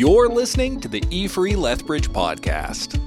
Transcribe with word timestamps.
You're 0.00 0.30
listening 0.30 0.80
to 0.80 0.88
the 0.88 1.04
E 1.10 1.28
Free 1.28 1.54
Lethbridge 1.54 2.08
podcast. 2.08 2.98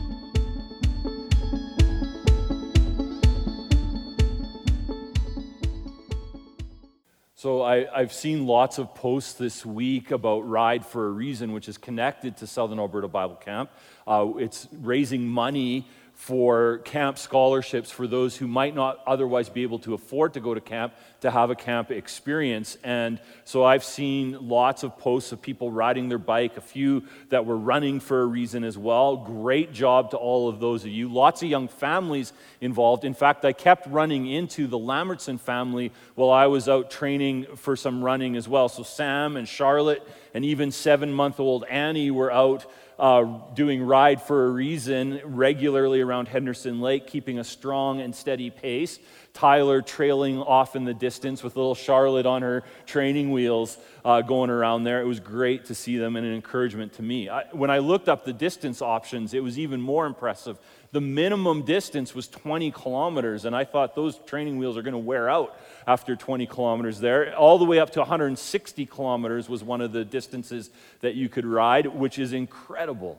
So 7.34 7.64
I, 7.64 7.88
have 7.98 8.14
seen 8.14 8.46
lots 8.46 8.78
of 8.78 8.94
posts 8.94 9.34
this 9.34 9.66
week 9.66 10.12
about 10.12 10.48
Ride 10.48 10.86
for 10.86 11.08
a 11.08 11.10
Reason, 11.10 11.52
which 11.52 11.68
is 11.68 11.80
connected 11.80 12.38
to 12.38 12.46
Southern 12.46 12.78
Alberta 12.78 13.08
Bible 13.08 13.38
Camp. 13.38 13.72
Uh, 14.06 14.34
it's 14.38 14.68
raising 14.72 15.28
money 15.28 15.88
for 16.14 16.78
camp 16.80 17.18
scholarships 17.18 17.92
for 17.92 18.08
those 18.08 18.38
who 18.38 18.48
might 18.48 18.76
not 18.76 19.00
otherwise 19.06 19.50
be 19.50 19.64
able 19.64 19.80
to 19.80 19.94
afford 19.94 20.34
to 20.34 20.40
go 20.40 20.54
to 20.54 20.62
camp 20.62 20.94
to 21.22 21.32
have 21.32 21.50
a 21.50 21.56
camp 21.56 21.92
experience. 21.92 22.78
And 22.84 23.20
so 23.46 23.64
I've 23.64 23.84
seen 23.84 24.48
lots 24.48 24.84
of 24.84 24.98
posts 24.98 25.32
of 25.32 25.42
people 25.42 25.72
riding 25.72 26.10
their 26.10 26.18
bike, 26.18 26.56
a 26.56 26.62
few 26.62 27.04
that 27.30 27.46
were 27.46 27.58
running 27.58 28.00
for 28.00 28.22
a 28.22 28.26
reason 28.26 28.64
as 28.64 28.78
well. 28.78 29.18
Great 29.18 29.74
job 29.74 30.12
to 30.12 30.18
all 30.18 30.48
of 30.48 30.60
those 30.60 30.84
of 30.84 30.92
you. 30.92 31.12
Lots 31.12 31.42
of 31.44 31.50
young 31.50 31.68
families 31.68 32.32
involved. 32.62 33.06
In 33.06 33.14
fact, 33.14 33.44
I 33.44 33.52
kept 33.52 33.88
running 33.88 34.28
into 34.28 34.68
the 34.68 34.78
Lambertson 34.78 35.38
family 35.40 35.92
while 36.16 36.30
I 36.30 36.48
was 36.48 36.70
out 36.70 36.92
training 36.92 37.48
for 37.56 37.76
some 37.76 38.04
running 38.04 38.36
as 38.36 38.48
well. 38.48 38.70
So 38.70 38.84
Sam 38.84 39.36
and 39.36 39.48
Charlotte 39.48 40.08
and 40.34 40.44
even 40.46 40.72
seven 40.72 41.14
month 41.14 41.40
old 41.40 41.64
Annie 41.66 42.12
were 42.12 42.32
out 42.32 42.66
uh, 43.00 43.40
doing 43.54 43.84
Ride 43.84 44.22
for 44.22 44.46
a 44.46 44.50
Reason 44.50 45.22
regularly 45.26 46.02
around 46.02 46.28
Henderson 46.28 46.80
Lake, 46.80 47.08
keeping 47.08 47.40
a 47.40 47.44
strong 47.44 48.02
and 48.02 48.16
steady 48.16 48.50
pace. 48.50 49.00
Tyler 49.34 49.82
trailing 49.82 50.40
off 50.40 50.76
in 50.76 50.86
the 50.86 50.94
distance 50.94 51.42
with 51.42 51.56
little 51.56 51.74
Charlotte 51.74 52.28
on 52.28 52.44
her 52.44 52.64
training 52.86 53.32
wheels 53.32 53.78
uh, 54.06 54.22
going 54.22 54.52
around 54.52 54.84
there. 54.84 55.02
It 55.02 55.08
was 55.08 55.20
great 55.20 55.66
to 55.66 55.76
see 55.76 55.98
them 55.98 56.16
and 56.16 56.26
an 56.26 56.34
encouragement 56.34 56.94
to 56.94 57.02
me. 57.02 57.30
I, 57.30 57.46
when 57.52 57.72
I 57.72 57.80
looked 57.80 58.10
up 58.10 58.26
the 58.26 58.34
distance 58.34 58.82
options, 58.82 59.34
it 59.34 59.44
was 59.44 59.58
even 59.58 59.82
more 59.82 60.06
impressive. 60.06 60.60
The 60.94 61.02
minimum 61.02 61.64
distance 61.64 62.14
was 62.14 62.28
20 62.28 62.70
kilometers, 62.70 63.46
and 63.46 63.56
I 63.56 63.64
thought 63.64 63.96
those 63.96 64.20
training 64.28 64.60
wheels 64.60 64.78
are 64.78 64.84
going 64.84 64.94
to 64.94 65.00
wear 65.00 65.28
out 65.28 65.58
after 65.88 66.16
20 66.16 66.46
kilometers 66.46 67.00
there. 67.00 67.36
All 67.36 67.58
the 67.58 67.66
way 67.66 67.80
up 67.80 67.90
to 67.94 68.00
160 68.00 68.86
kilometers 68.86 69.50
was 69.50 69.64
one 69.64 69.82
of 69.82 69.92
the 69.92 70.06
distances 70.06 70.70
that 71.02 71.16
you 71.16 71.30
could 71.30 71.48
ride, 71.48 71.88
which 71.88 72.20
is 72.20 72.32
incredible. 72.32 73.18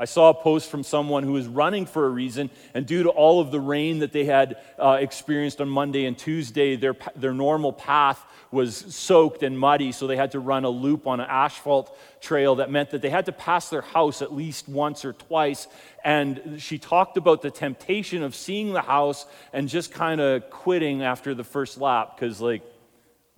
I 0.00 0.06
saw 0.06 0.30
a 0.30 0.34
post 0.34 0.70
from 0.70 0.82
someone 0.82 1.24
who 1.24 1.32
was 1.32 1.46
running 1.46 1.84
for 1.84 2.06
a 2.06 2.08
reason, 2.08 2.48
and 2.72 2.86
due 2.86 3.02
to 3.02 3.10
all 3.10 3.38
of 3.38 3.50
the 3.50 3.60
rain 3.60 3.98
that 3.98 4.12
they 4.12 4.24
had 4.24 4.56
uh, 4.78 4.96
experienced 4.98 5.60
on 5.60 5.68
Monday 5.68 6.06
and 6.06 6.16
Tuesday, 6.16 6.74
their, 6.74 6.96
their 7.14 7.34
normal 7.34 7.70
path 7.70 8.24
was 8.50 8.74
soaked 8.74 9.42
and 9.42 9.58
muddy, 9.58 9.92
so 9.92 10.06
they 10.06 10.16
had 10.16 10.30
to 10.30 10.40
run 10.40 10.64
a 10.64 10.70
loop 10.70 11.06
on 11.06 11.20
an 11.20 11.26
asphalt 11.28 11.94
trail 12.18 12.54
that 12.54 12.70
meant 12.70 12.88
that 12.92 13.02
they 13.02 13.10
had 13.10 13.26
to 13.26 13.32
pass 13.32 13.68
their 13.68 13.82
house 13.82 14.22
at 14.22 14.32
least 14.32 14.70
once 14.70 15.04
or 15.04 15.12
twice. 15.12 15.68
And 16.02 16.56
she 16.56 16.78
talked 16.78 17.18
about 17.18 17.42
the 17.42 17.50
temptation 17.50 18.22
of 18.22 18.34
seeing 18.34 18.72
the 18.72 18.80
house 18.80 19.26
and 19.52 19.68
just 19.68 19.92
kind 19.92 20.22
of 20.22 20.48
quitting 20.48 21.02
after 21.02 21.34
the 21.34 21.44
first 21.44 21.76
lap 21.76 22.16
because, 22.16 22.40
like, 22.40 22.62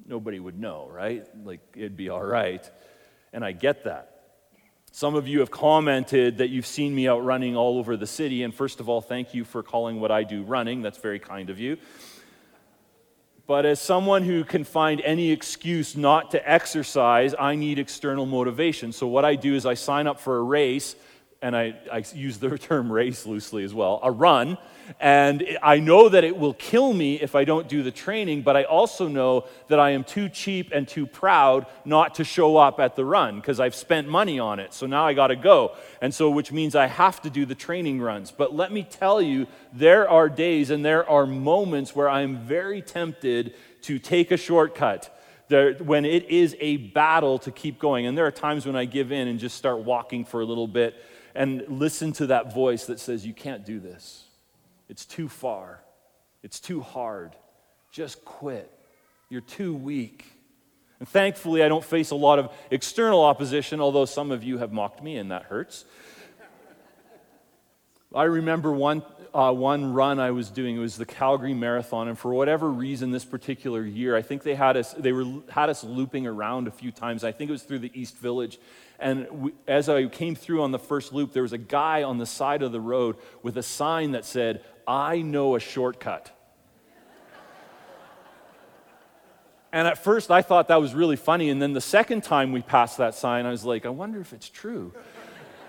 nobody 0.07 0.39
would 0.39 0.61
know, 0.61 0.89
right? 0.89 1.27
Like, 1.45 1.61
it'd 1.75 1.97
be 1.97 2.09
all 2.09 2.23
right. 2.23 2.71
And 3.33 3.45
I 3.45 3.51
get 3.51 3.83
that. 3.83 4.12
Some 4.95 5.15
of 5.15 5.27
you 5.27 5.41
have 5.41 5.51
commented 5.51 6.37
that 6.37 6.51
you've 6.51 6.67
seen 6.67 6.95
me 6.95 7.09
out 7.09 7.25
running 7.25 7.57
all 7.57 7.79
over 7.79 7.97
the 7.97 8.07
city. 8.07 8.43
And 8.43 8.55
first 8.55 8.79
of 8.79 8.91
all, 8.91 9.01
thank 9.01 9.33
you 9.33 9.43
for 9.43 9.63
calling 9.63 10.01
what 10.01 10.11
I 10.11 10.23
do 10.23 10.43
running. 10.43 10.83
That's 10.83 10.99
very 10.99 11.19
kind 11.19 11.49
of 11.49 11.59
you. 11.59 11.79
But 13.47 13.65
as 13.65 13.81
someone 13.81 14.23
who 14.23 14.45
can 14.45 14.65
find 14.65 15.01
any 15.01 15.31
excuse 15.31 15.97
not 15.97 16.31
to 16.33 16.51
exercise, 16.51 17.35
I 17.39 17.55
need 17.55 17.79
external 17.79 18.27
motivation. 18.27 18.93
So 18.93 19.07
what 19.07 19.25
I 19.25 19.35
do 19.35 19.55
is 19.55 19.65
I 19.65 19.73
sign 19.73 20.07
up 20.07 20.21
for 20.21 20.37
a 20.37 20.43
race 20.43 20.95
and 21.43 21.57
I, 21.57 21.75
I, 21.93 22.05
use 22.15 22.39
the 22.39 22.57
term 22.71 22.91
race 22.91 23.27
loosely 23.27 23.65
as 23.65 23.75
well, 23.75 23.99
a 24.03 24.11
run. 24.11 24.57
And 25.01 25.59
I 25.63 25.81
know 25.81 26.09
that 26.09 26.23
it 26.25 26.37
will 26.37 26.55
kill 26.55 26.93
me 26.93 27.21
if 27.21 27.35
I 27.35 27.45
don't 27.45 27.69
do 27.69 27.83
the 27.83 27.91
training, 27.91 28.43
but 28.43 28.57
I 28.57 28.65
also 28.65 29.09
know 29.09 29.47
that 29.69 29.81
I 29.81 29.91
am 29.91 30.05
too 30.05 30.29
cheap 30.29 30.71
and 30.73 30.87
too 30.87 31.07
proud 31.07 31.67
not 31.85 32.17
to 32.17 32.25
show 32.25 32.57
up 32.57 32.79
at 32.79 32.95
the 32.95 33.05
run 33.05 33.37
because 33.37 33.59
I've 33.59 33.75
spent 33.75 34.09
money 34.09 34.39
on 34.39 34.61
it. 34.61 34.73
So 34.73 34.87
now 34.87 35.05
I 35.07 35.15
got 35.15 35.29
to 35.29 35.37
go. 35.37 35.77
And 36.01 36.15
so, 36.15 36.31
which 36.31 36.53
means 36.53 36.75
I 36.75 36.87
have 36.87 37.21
to 37.23 37.31
do 37.31 37.45
the 37.45 37.55
training 37.55 38.01
runs. 38.01 38.31
But 38.31 38.55
let 38.55 38.71
me 38.73 38.85
tell 38.89 39.21
you, 39.21 39.47
there 39.73 40.09
are 40.09 40.29
days 40.29 40.71
and 40.71 40.85
there 40.85 41.09
are 41.09 41.27
moments 41.27 41.95
where 41.95 42.09
I'm 42.09 42.39
very 42.39 42.83
tempted 42.83 43.55
to 43.83 43.99
take 43.99 44.31
a 44.31 44.37
shortcut. 44.37 45.19
There, 45.49 45.75
when 45.75 46.05
it 46.05 46.31
is 46.31 46.57
a 46.61 46.79
battle 46.79 47.39
to 47.41 47.51
keep 47.51 47.79
going. 47.79 48.07
And 48.07 48.17
there 48.17 48.27
are 48.27 48.31
times 48.33 48.65
when 48.65 48.77
I 48.77 48.85
give 48.85 49.13
in 49.13 49.29
and 49.29 49.39
just 49.39 49.57
start 49.57 49.81
walking 49.81 50.25
for 50.25 50.41
a 50.41 50.45
little 50.45 50.69
bit 50.69 50.95
and 51.35 51.65
listen 51.69 52.13
to 52.15 52.27
that 52.29 52.55
voice 52.55 52.87
that 52.87 53.01
says, 53.01 53.27
You 53.27 53.35
can't 53.35 53.65
do 53.65 53.81
this. 53.81 54.25
It's 54.89 55.05
too 55.05 55.29
far. 55.29 55.81
It's 56.43 56.61
too 56.61 56.81
hard. 56.81 57.37
Just 57.91 58.25
quit. 58.25 58.71
You're 59.29 59.41
too 59.41 59.75
weak. 59.75 60.27
And 60.99 61.09
thankfully, 61.09 61.63
I 61.63 61.69
don't 61.69 61.85
face 61.85 62.11
a 62.11 62.15
lot 62.15 62.39
of 62.39 62.53
external 62.71 63.25
opposition, 63.25 63.81
although 63.81 64.05
some 64.05 64.31
of 64.31 64.45
you 64.45 64.59
have 64.59 64.73
mocked 64.73 65.03
me, 65.03 65.17
and 65.17 65.31
that 65.31 65.45
hurts. 65.45 65.85
I 68.15 68.25
remember 68.25 68.71
one, 68.71 69.03
uh, 69.33 69.53
one 69.53 69.95
run 69.95 70.21
I 70.21 70.33
was 70.33 70.51
doing. 70.51 70.77
It 70.77 70.81
was 70.81 70.97
the 70.97 71.07
Calgary 71.07 71.55
Marathon, 71.55 72.09
and 72.09 72.19
for 72.19 72.33
whatever 72.35 72.71
reason, 72.71 73.11
this 73.11 73.25
particular 73.25 73.85
year, 73.85 74.15
I 74.15 74.23
think 74.23 74.43
they 74.43 74.55
had 74.55 74.77
us. 74.77 74.93
They 74.93 75.13
were 75.13 75.25
had 75.49 75.71
us 75.71 75.83
looping 75.83 76.27
around 76.27 76.69
a 76.69 76.71
few 76.71 76.93
times. 76.93 77.25
I 77.25 77.33
think 77.33 77.49
it 77.49 77.53
was 77.53 77.63
through 77.63 77.81
the 77.81 77.91
East 77.95 78.19
Village, 78.19 78.59
and 79.03 79.31
we, 79.31 79.53
as 79.67 79.89
I 79.89 80.07
came 80.07 80.35
through 80.35 80.63
on 80.63 80.71
the 80.71 80.79
first 80.79 81.13
loop, 81.13 81.33
there 81.33 81.43
was 81.43 81.53
a 81.53 81.59
guy 81.59 82.05
on 82.05 82.19
the 82.19 82.27
side 82.27 82.63
of 82.63 82.73
the 82.73 82.81
road 82.81 83.17
with 83.43 83.59
a 83.59 83.63
sign 83.63 84.13
that 84.13 84.25
said, 84.25 84.65
I 84.87 85.23
know 85.23 85.57
a 85.57 85.61
shortcut. 85.61 86.31
and 89.73 89.89
at 89.89 90.03
first, 90.03 90.31
I 90.31 90.41
thought 90.43 90.69
that 90.69 90.81
was 90.81 90.95
really 90.95 91.17
funny. 91.17 91.51
And 91.51 91.61
then 91.61 91.73
the 91.73 91.81
second 91.81 92.23
time 92.23 92.53
we 92.53 92.63
passed 92.63 92.99
that 92.99 93.15
sign, 93.15 93.45
I 93.45 93.51
was 93.51 93.65
like, 93.65 93.85
I 93.85 93.91
wonder 93.91 94.21
if 94.21 94.33
it's 94.33 94.49
true. 94.49 94.93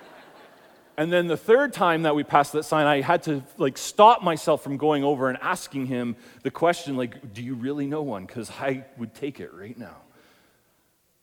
and 0.98 1.12
then 1.12 1.26
the 1.26 1.38
third 1.38 1.74
time 1.74 2.04
that 2.04 2.16
we 2.16 2.24
passed 2.24 2.54
that 2.54 2.64
sign, 2.64 2.86
I 2.86 3.02
had 3.02 3.24
to 3.24 3.44
like 3.58 3.80
stop 3.80 4.22
myself 4.22 4.64
from 4.64 4.78
going 4.78 5.04
over 5.04 5.28
and 5.28 5.40
asking 5.42 5.88
him 5.88 6.16
the 6.44 6.52
question, 6.52 6.96
like, 6.98 7.34
do 7.34 7.42
you 7.42 7.56
really 7.56 7.88
know 7.88 8.04
one? 8.04 8.26
Because 8.26 8.52
I 8.52 8.86
would 8.98 9.16
take 9.16 9.40
it 9.40 9.54
right 9.54 9.78
now. 9.78 9.98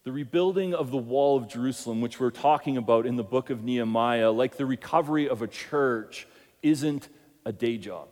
The 0.05 0.12
rebuilding 0.12 0.75
of 0.75 0.91
the 0.91 0.97
wall 0.97 1.37
of 1.37 1.49
Jerusalem, 1.49 2.00
which 2.00 2.19
we're 2.19 2.31
talking 2.31 2.78
about 2.78 3.05
in 3.05 3.16
the 3.16 3.22
book 3.22 3.50
of 3.50 3.62
Nehemiah, 3.62 4.31
like 4.31 4.56
the 4.56 4.65
recovery 4.65 5.28
of 5.28 5.43
a 5.43 5.47
church, 5.47 6.27
isn't 6.62 7.09
a 7.44 7.53
day 7.53 7.77
job. 7.77 8.09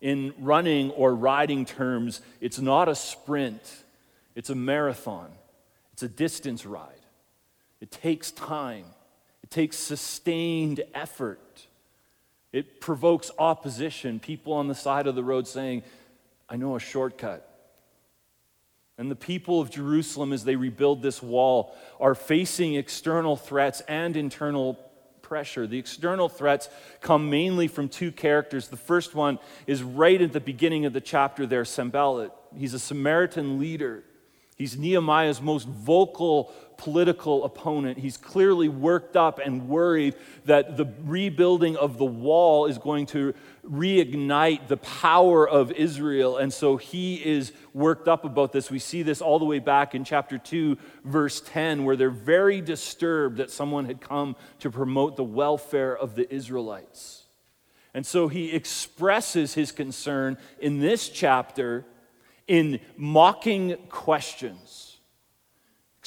In 0.00 0.32
running 0.38 0.92
or 0.92 1.14
riding 1.14 1.64
terms, 1.64 2.20
it's 2.40 2.60
not 2.60 2.88
a 2.88 2.94
sprint, 2.94 3.62
it's 4.36 4.50
a 4.50 4.54
marathon, 4.54 5.30
it's 5.92 6.04
a 6.04 6.08
distance 6.08 6.64
ride. 6.64 6.92
It 7.80 7.90
takes 7.90 8.30
time, 8.30 8.84
it 9.42 9.50
takes 9.50 9.76
sustained 9.76 10.82
effort. 10.94 11.40
It 12.52 12.80
provokes 12.80 13.30
opposition, 13.38 14.20
people 14.20 14.52
on 14.52 14.68
the 14.68 14.74
side 14.74 15.06
of 15.06 15.14
the 15.14 15.24
road 15.24 15.48
saying, 15.48 15.82
I 16.48 16.56
know 16.56 16.76
a 16.76 16.80
shortcut. 16.80 17.55
And 18.98 19.10
the 19.10 19.16
people 19.16 19.60
of 19.60 19.70
Jerusalem, 19.70 20.32
as 20.32 20.44
they 20.44 20.56
rebuild 20.56 21.02
this 21.02 21.22
wall, 21.22 21.76
are 22.00 22.14
facing 22.14 22.74
external 22.74 23.36
threats 23.36 23.82
and 23.82 24.16
internal 24.16 24.78
pressure. 25.20 25.66
The 25.66 25.78
external 25.78 26.28
threats 26.28 26.68
come 27.00 27.28
mainly 27.28 27.68
from 27.68 27.88
two 27.88 28.10
characters. 28.10 28.68
The 28.68 28.76
first 28.76 29.14
one 29.14 29.38
is 29.66 29.82
right 29.82 30.20
at 30.22 30.32
the 30.32 30.40
beginning 30.40 30.86
of 30.86 30.92
the 30.92 31.00
chapter 31.00 31.46
there, 31.46 31.64
Sanballat. 31.64 32.32
He's 32.56 32.74
a 32.74 32.78
Samaritan 32.78 33.58
leader. 33.58 34.04
He's 34.56 34.78
Nehemiah's 34.78 35.40
most 35.42 35.68
vocal 35.68 36.52
political 36.76 37.44
opponent. 37.44 37.98
He's 37.98 38.16
clearly 38.16 38.68
worked 38.68 39.16
up 39.16 39.38
and 39.38 39.68
worried 39.68 40.14
that 40.44 40.76
the 40.76 40.86
rebuilding 41.04 41.76
of 41.76 41.98
the 41.98 42.04
wall 42.04 42.66
is 42.66 42.78
going 42.78 43.06
to 43.06 43.34
reignite 43.68 44.68
the 44.68 44.76
power 44.76 45.48
of 45.48 45.72
Israel. 45.72 46.36
And 46.36 46.52
so 46.52 46.76
he 46.76 47.16
is 47.16 47.52
worked 47.72 48.08
up 48.08 48.24
about 48.24 48.52
this. 48.52 48.70
We 48.70 48.78
see 48.78 49.02
this 49.02 49.20
all 49.20 49.38
the 49.38 49.44
way 49.44 49.58
back 49.58 49.94
in 49.94 50.04
chapter 50.04 50.38
2, 50.38 50.76
verse 51.04 51.40
10, 51.40 51.84
where 51.84 51.96
they're 51.96 52.10
very 52.10 52.60
disturbed 52.60 53.38
that 53.38 53.50
someone 53.50 53.86
had 53.86 54.00
come 54.00 54.36
to 54.60 54.70
promote 54.70 55.16
the 55.16 55.24
welfare 55.24 55.96
of 55.96 56.14
the 56.14 56.32
Israelites. 56.32 57.24
And 57.94 58.06
so 58.06 58.28
he 58.28 58.52
expresses 58.52 59.54
his 59.54 59.72
concern 59.72 60.36
in 60.60 60.80
this 60.80 61.08
chapter 61.08 61.86
in 62.46 62.80
mocking 62.96 63.76
questions 63.88 64.96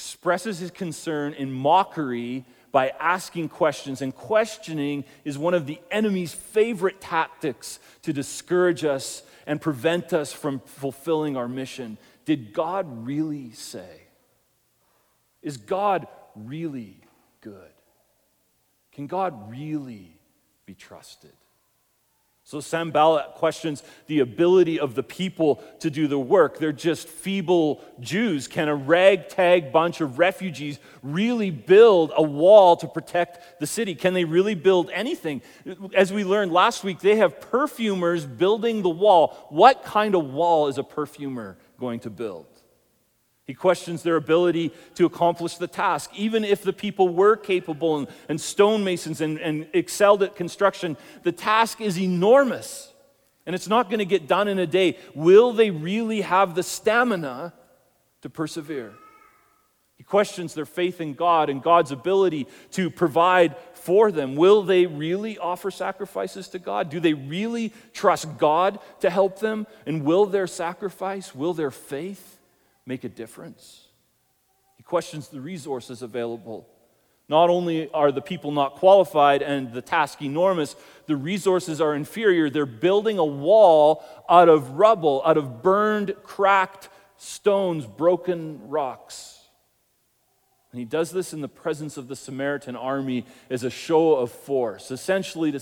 expresses 0.00 0.58
his 0.60 0.70
concern 0.70 1.34
in 1.34 1.52
mockery 1.52 2.46
by 2.72 2.88
asking 2.98 3.50
questions. 3.50 4.00
And 4.00 4.14
questioning 4.14 5.04
is 5.24 5.36
one 5.36 5.52
of 5.52 5.66
the 5.66 5.78
enemy's 5.90 6.32
favorite 6.32 7.02
tactics 7.02 7.78
to 8.02 8.12
discourage 8.12 8.82
us 8.82 9.22
and 9.46 9.60
prevent 9.60 10.14
us 10.14 10.32
from 10.32 10.60
fulfilling 10.60 11.36
our 11.36 11.48
mission. 11.48 11.98
Did 12.24 12.54
God 12.54 13.06
really 13.06 13.52
say? 13.52 14.02
Is 15.42 15.58
God 15.58 16.06
really 16.34 16.96
good? 17.42 17.72
Can 18.92 19.06
God 19.06 19.50
really 19.50 20.16
be 20.64 20.74
trusted? 20.74 21.32
So 22.50 22.58
Sanballat 22.58 23.34
questions 23.36 23.84
the 24.08 24.18
ability 24.18 24.80
of 24.80 24.96
the 24.96 25.04
people 25.04 25.62
to 25.78 25.88
do 25.88 26.08
the 26.08 26.18
work. 26.18 26.58
They're 26.58 26.72
just 26.72 27.06
feeble 27.06 27.80
Jews. 28.00 28.48
Can 28.48 28.66
a 28.66 28.74
ragtag 28.74 29.70
bunch 29.70 30.00
of 30.00 30.18
refugees 30.18 30.80
really 31.00 31.52
build 31.52 32.10
a 32.16 32.22
wall 32.24 32.74
to 32.78 32.88
protect 32.88 33.60
the 33.60 33.68
city? 33.68 33.94
Can 33.94 34.14
they 34.14 34.24
really 34.24 34.56
build 34.56 34.90
anything? 34.90 35.42
As 35.94 36.12
we 36.12 36.24
learned 36.24 36.52
last 36.52 36.82
week, 36.82 36.98
they 36.98 37.14
have 37.18 37.40
perfumers 37.40 38.26
building 38.26 38.82
the 38.82 38.90
wall. 38.90 39.46
What 39.50 39.84
kind 39.84 40.16
of 40.16 40.24
wall 40.24 40.66
is 40.66 40.76
a 40.76 40.82
perfumer 40.82 41.56
going 41.78 42.00
to 42.00 42.10
build? 42.10 42.46
He 43.50 43.54
questions 43.54 44.04
their 44.04 44.14
ability 44.14 44.70
to 44.94 45.06
accomplish 45.06 45.56
the 45.56 45.66
task. 45.66 46.12
Even 46.14 46.44
if 46.44 46.62
the 46.62 46.72
people 46.72 47.08
were 47.08 47.34
capable 47.34 47.98
and, 47.98 48.06
and 48.28 48.40
stonemasons 48.40 49.20
and, 49.20 49.40
and 49.40 49.66
excelled 49.72 50.22
at 50.22 50.36
construction, 50.36 50.96
the 51.24 51.32
task 51.32 51.80
is 51.80 51.98
enormous 51.98 52.92
and 53.46 53.56
it's 53.56 53.66
not 53.66 53.90
going 53.90 53.98
to 53.98 54.04
get 54.04 54.28
done 54.28 54.46
in 54.46 54.60
a 54.60 54.68
day. 54.68 54.98
Will 55.16 55.52
they 55.52 55.72
really 55.72 56.20
have 56.20 56.54
the 56.54 56.62
stamina 56.62 57.52
to 58.22 58.30
persevere? 58.30 58.92
He 59.96 60.04
questions 60.04 60.54
their 60.54 60.64
faith 60.64 61.00
in 61.00 61.14
God 61.14 61.50
and 61.50 61.60
God's 61.60 61.90
ability 61.90 62.46
to 62.70 62.88
provide 62.88 63.56
for 63.72 64.12
them. 64.12 64.36
Will 64.36 64.62
they 64.62 64.86
really 64.86 65.38
offer 65.38 65.72
sacrifices 65.72 66.46
to 66.50 66.60
God? 66.60 66.88
Do 66.88 67.00
they 67.00 67.14
really 67.14 67.72
trust 67.94 68.38
God 68.38 68.78
to 69.00 69.10
help 69.10 69.40
them? 69.40 69.66
And 69.86 70.04
will 70.04 70.26
their 70.26 70.46
sacrifice, 70.46 71.34
will 71.34 71.52
their 71.52 71.72
faith, 71.72 72.36
make 72.86 73.04
a 73.04 73.08
difference. 73.08 73.86
He 74.76 74.82
questions 74.82 75.28
the 75.28 75.40
resources 75.40 76.02
available. 76.02 76.68
Not 77.28 77.48
only 77.48 77.88
are 77.92 78.10
the 78.10 78.20
people 78.20 78.50
not 78.50 78.74
qualified 78.74 79.42
and 79.42 79.72
the 79.72 79.82
task 79.82 80.20
enormous, 80.20 80.74
the 81.06 81.16
resources 81.16 81.80
are 81.80 81.94
inferior. 81.94 82.50
They're 82.50 82.66
building 82.66 83.18
a 83.18 83.24
wall 83.24 84.04
out 84.28 84.48
of 84.48 84.72
rubble, 84.72 85.22
out 85.24 85.36
of 85.36 85.62
burned, 85.62 86.14
cracked 86.24 86.88
stones, 87.16 87.86
broken 87.86 88.68
rocks. 88.68 89.39
And 90.72 90.78
he 90.78 90.84
does 90.84 91.10
this 91.10 91.32
in 91.32 91.40
the 91.40 91.48
presence 91.48 91.96
of 91.96 92.06
the 92.06 92.14
Samaritan 92.14 92.76
army 92.76 93.26
as 93.48 93.64
a 93.64 93.70
show 93.70 94.14
of 94.14 94.30
force. 94.30 94.92
Essentially, 94.92 95.50
to 95.50 95.60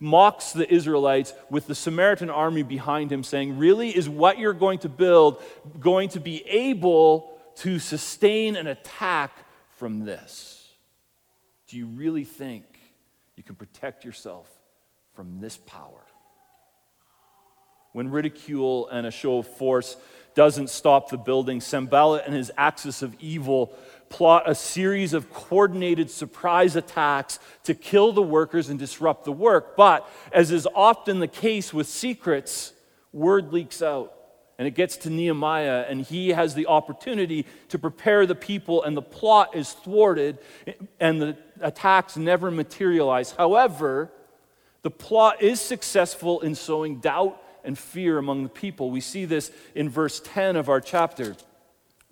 mocks 0.00 0.52
the 0.52 0.72
Israelites 0.72 1.34
with 1.50 1.66
the 1.66 1.74
Samaritan 1.74 2.30
army 2.30 2.62
behind 2.62 3.12
him, 3.12 3.22
saying, 3.22 3.58
Really, 3.58 3.94
is 3.94 4.08
what 4.08 4.38
you're 4.38 4.54
going 4.54 4.78
to 4.80 4.88
build 4.88 5.42
going 5.78 6.08
to 6.10 6.20
be 6.20 6.42
able 6.46 7.38
to 7.56 7.78
sustain 7.78 8.56
an 8.56 8.66
attack 8.66 9.32
from 9.76 10.04
this? 10.04 10.70
Do 11.68 11.76
you 11.76 11.86
really 11.86 12.24
think 12.24 12.64
you 13.36 13.42
can 13.42 13.56
protect 13.56 14.04
yourself 14.04 14.48
from 15.14 15.40
this 15.40 15.58
power? 15.66 16.00
When 17.96 18.10
ridicule 18.10 18.88
and 18.88 19.06
a 19.06 19.10
show 19.10 19.38
of 19.38 19.46
force 19.46 19.96
doesn't 20.34 20.68
stop 20.68 21.08
the 21.08 21.16
building, 21.16 21.62
Sanballat 21.62 22.24
and 22.26 22.34
his 22.34 22.52
axis 22.58 23.00
of 23.00 23.16
evil 23.20 23.72
plot 24.10 24.42
a 24.44 24.54
series 24.54 25.14
of 25.14 25.32
coordinated 25.32 26.10
surprise 26.10 26.76
attacks 26.76 27.38
to 27.64 27.72
kill 27.72 28.12
the 28.12 28.20
workers 28.20 28.68
and 28.68 28.78
disrupt 28.78 29.24
the 29.24 29.32
work. 29.32 29.78
But, 29.78 30.06
as 30.30 30.50
is 30.50 30.68
often 30.74 31.20
the 31.20 31.26
case 31.26 31.72
with 31.72 31.86
secrets, 31.86 32.74
word 33.14 33.54
leaks 33.54 33.80
out. 33.80 34.12
And 34.58 34.68
it 34.68 34.74
gets 34.74 34.98
to 34.98 35.08
Nehemiah, 35.08 35.86
and 35.88 36.02
he 36.02 36.28
has 36.28 36.54
the 36.54 36.66
opportunity 36.66 37.46
to 37.70 37.78
prepare 37.78 38.26
the 38.26 38.34
people, 38.34 38.82
and 38.82 38.94
the 38.94 39.00
plot 39.00 39.56
is 39.56 39.72
thwarted, 39.72 40.38
and 41.00 41.22
the 41.22 41.38
attacks 41.62 42.18
never 42.18 42.50
materialize. 42.50 43.30
However, 43.30 44.12
the 44.82 44.90
plot 44.90 45.40
is 45.40 45.62
successful 45.62 46.42
in 46.42 46.54
sowing 46.54 47.00
doubt 47.00 47.40
and 47.66 47.78
fear 47.78 48.18
among 48.18 48.42
the 48.42 48.48
people. 48.48 48.90
We 48.90 49.00
see 49.00 49.24
this 49.24 49.50
in 49.74 49.90
verse 49.90 50.20
10 50.24 50.56
of 50.56 50.68
our 50.68 50.80
chapter. 50.80 51.32
It 51.32 51.44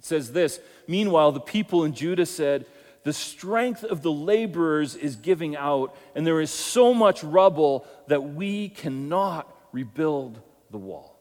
says 0.01 0.33
this 0.33 0.61
Meanwhile, 0.87 1.33
the 1.33 1.41
people 1.41 1.85
in 1.85 1.95
Judah 1.95 2.27
said, 2.27 2.67
The 3.05 3.13
strength 3.13 3.85
of 3.85 4.03
the 4.03 4.13
laborers 4.13 4.97
is 4.97 5.17
giving 5.17 5.57
out, 5.57 5.97
and 6.15 6.27
there 6.27 6.41
is 6.41 6.51
so 6.51 6.93
much 6.93 7.25
rubble 7.25 7.87
that 8.09 8.23
we 8.23 8.69
cannot 8.69 9.51
rebuild 9.73 10.41
the 10.71 10.79
wall. 10.79 11.19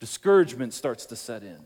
Discouragement 0.00 0.74
starts 0.74 1.06
to 1.06 1.16
set 1.16 1.42
in. 1.42 1.58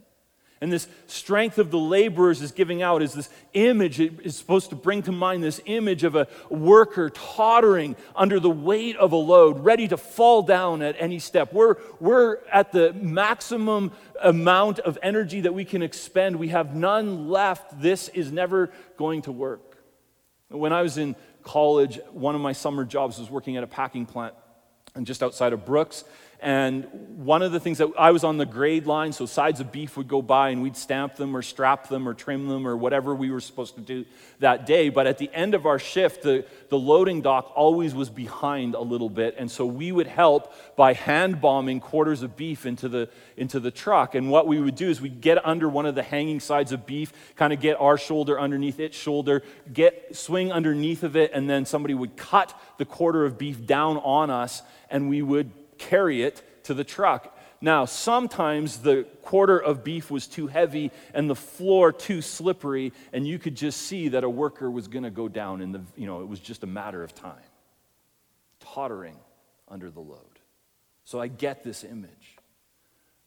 And 0.63 0.73
this 0.73 0.87
strength 1.09 1.59
of 1.59 1.73
the 1.73 1.79
laborers 1.79 2.41
is 2.41 2.53
giving 2.53 2.83
out 2.83 3.03
is 3.03 3.13
this 3.13 3.29
image, 3.53 3.99
it 3.99 4.21
is 4.23 4.37
supposed 4.37 4.71
to 4.71 4.77
bring 4.77 5.03
to 5.03 5.11
mind 5.11 5.43
this 5.43 5.61
image 5.67 6.05
of 6.05 6.15
a 6.15 6.29
worker 6.51 7.11
tottering 7.11 7.97
under 8.15 8.39
the 8.39 8.49
weight 8.49 8.95
of 8.95 9.11
a 9.11 9.17
load, 9.17 9.65
ready 9.65 9.89
to 9.89 9.97
fall 9.97 10.41
down 10.43 10.81
at 10.81 10.95
any 11.01 11.19
step. 11.19 11.53
We're, 11.53 11.79
we're 11.99 12.39
at 12.53 12.71
the 12.71 12.93
maximum 12.93 13.91
amount 14.23 14.79
of 14.79 14.99
energy 15.03 15.41
that 15.41 15.53
we 15.53 15.65
can 15.65 15.83
expend. 15.83 16.37
We 16.37 16.51
have 16.51 16.77
none 16.77 17.29
left. 17.29 17.83
This 17.83 18.07
is 18.11 18.31
never 18.31 18.71
going 18.97 19.23
to 19.23 19.33
work. 19.33 19.79
When 20.49 20.73
I 20.73 20.83
was 20.83 20.97
in 20.97 21.17
college, 21.43 21.99
one 22.13 22.37
of 22.37 22.41
my 22.41 22.53
summer 22.53 22.85
jobs 22.85 23.19
was 23.19 23.29
working 23.29 23.57
at 23.57 23.65
a 23.65 23.67
packing 23.67 24.07
plant 24.07 24.35
and 24.95 25.09
just 25.09 25.25
outside 25.25 25.53
of 25.53 25.65
Brooks. 25.65 26.05
And 26.43 26.89
one 27.25 27.41
of 27.41 27.53
the 27.53 27.61
things 27.61 27.79
that 27.79 27.89
I 27.97 28.11
was 28.11 28.25
on 28.25 28.37
the 28.37 28.45
grade 28.45 28.85
line, 28.85 29.13
so 29.13 29.27
sides 29.27 29.61
of 29.61 29.71
beef 29.71 29.97
would 29.97 30.09
go 30.09 30.21
by 30.21 30.49
and 30.49 30.61
we'd 30.61 30.77
stamp 30.77 31.15
them 31.15 31.37
or 31.37 31.41
strap 31.41 31.89
them 31.89 32.09
or 32.09 32.15
trim 32.15 32.49
them 32.49 32.67
or 32.67 32.77
whatever 32.77 33.15
we 33.15 33.31
were 33.31 33.41
supposed 33.41 33.77
to 33.77 33.81
do 33.81 34.05
that 34.41 34.67
day. 34.67 34.89
But 34.89 35.07
at 35.07 35.19
the 35.19 35.31
end 35.33 35.55
of 35.55 35.65
our 35.65 35.79
shift, 35.79 36.25
the, 36.25 36.45
the 36.69 36.77
loading 36.77 37.23
dock 37.23 37.53
always 37.55 37.95
was 37.95 38.11
behind 38.11 38.75
a 38.75 38.81
little 38.81 39.09
bit. 39.09 39.37
And 39.39 39.49
so 39.49 39.65
we 39.65 39.93
would 39.93 40.09
help 40.09 40.53
by 40.75 40.95
hand 40.95 41.41
bombing 41.41 41.79
quarters 41.79 42.25
of 42.25 42.37
beef 42.37 42.67
into 42.67 42.89
the, 42.89 43.09
into 43.37 43.61
the 43.61 43.71
truck. 43.71 44.17
And 44.17 44.29
what 44.29 44.49
we 44.49 44.61
would 44.61 44.75
do 44.75 44.91
is 44.91 45.01
we'd 45.01 45.21
get 45.21 45.47
under 45.47 45.69
one 45.69 45.87
of 45.87 45.95
the 45.95 46.03
hanging 46.03 46.41
sides 46.41 46.73
of 46.73 46.87
beef, 46.87 47.13
kind 47.37 47.53
of 47.53 47.61
get 47.61 47.81
our 47.81 47.97
shoulder 47.97 48.41
underneath 48.41 48.81
its 48.81 48.97
shoulder, 48.99 49.45
get 49.73 50.17
swing 50.17 50.51
underneath 50.51 51.05
of 51.05 51.15
it, 51.15 51.31
and 51.33 51.49
then 51.49 51.67
somebody 51.67 51.95
would 51.95 52.17
cut 52.17 52.53
the 52.79 52.85
quarter 52.85 53.25
of 53.25 53.39
beef 53.39 53.65
down 53.65 53.99
on 53.99 54.29
us 54.29 54.63
and 54.91 55.09
we 55.09 55.23
would 55.23 55.51
carry 55.91 56.23
it 56.23 56.43
to 56.65 56.75
the 56.75 56.85
truck. 56.85 57.37
Now, 57.61 57.85
sometimes 57.85 58.79
the 58.79 59.05
quarter 59.23 59.59
of 59.59 59.85
beef 59.85 60.11
was 60.11 60.27
too 60.27 60.49
heavy 60.49 60.91
and 61.15 61.31
the 61.31 61.37
floor 61.37 61.93
too 61.93 62.21
slippery, 62.21 62.93
and 63.13 63.27
you 63.27 63.39
could 63.39 63.55
just 63.55 63.83
see 63.83 64.09
that 64.09 64.25
a 64.25 64.31
worker 64.31 64.71
was 64.71 64.89
going 64.89 65.05
to 65.05 65.11
go 65.11 65.29
down 65.29 65.61
in 65.61 65.71
the, 65.73 65.83
you 65.97 66.07
know, 66.07 66.23
it 66.23 66.29
was 66.29 66.41
just 66.41 66.65
a 66.65 66.67
matter 66.67 67.05
of 67.05 67.15
time. 67.15 67.49
Tottering 68.59 69.17
under 69.69 69.91
the 69.91 70.01
load. 70.01 70.41
So 71.05 71.21
I 71.21 71.29
get 71.29 71.63
this 71.63 71.85
image. 71.85 72.37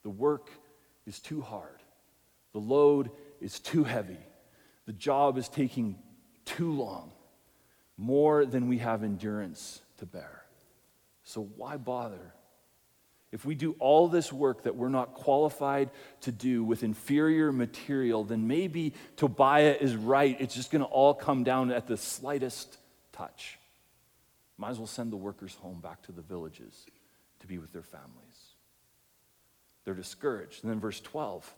The 0.04 0.10
work 0.10 0.50
is 1.08 1.20
too 1.20 1.42
hard, 1.42 1.82
the 2.52 2.60
load 2.60 3.12
is 3.42 3.60
too 3.60 3.84
heavy, 3.84 4.20
the 4.86 4.94
job 4.94 5.38
is 5.38 5.50
taking 5.50 5.98
too 6.46 6.74
long, 6.74 7.12
more 7.98 8.46
than 8.46 8.68
we 8.68 8.80
have 8.80 9.04
endurance 9.04 9.82
to 9.98 10.06
bear. 10.06 10.44
So 11.24 11.42
why 11.56 11.78
bother? 11.78 12.34
If 13.36 13.44
we 13.44 13.54
do 13.54 13.76
all 13.80 14.08
this 14.08 14.32
work 14.32 14.64
that 14.64 14.78
we're 14.78 14.88
not 14.88 15.14
qualified 15.14 15.90
to 16.22 16.32
do 16.32 16.64
with 16.64 16.84
inferior 16.84 17.52
material, 17.52 18.24
then 18.24 18.48
maybe 18.48 18.94
Tobiah 19.18 19.76
is 19.78 19.94
right. 19.94 20.38
It's 20.40 20.56
just 20.56 20.72
going 20.72 20.84
to 20.84 20.88
all 20.88 21.14
come 21.14 21.44
down 21.44 21.70
at 21.70 21.86
the 21.86 21.98
slightest 21.98 22.78
touch. 23.12 23.60
Might 24.58 24.70
as 24.70 24.78
well 24.78 24.88
send 24.88 25.12
the 25.12 25.18
workers 25.18 25.54
home 25.56 25.82
back 25.82 26.02
to 26.04 26.14
the 26.14 26.22
villages 26.22 26.86
to 27.42 27.48
be 27.48 27.58
with 27.58 27.74
their 27.74 27.84
families. 27.84 28.54
They're 29.84 29.96
discouraged. 29.96 30.64
And 30.64 30.72
then 30.72 30.80
verse 30.80 31.02
12 31.02 31.54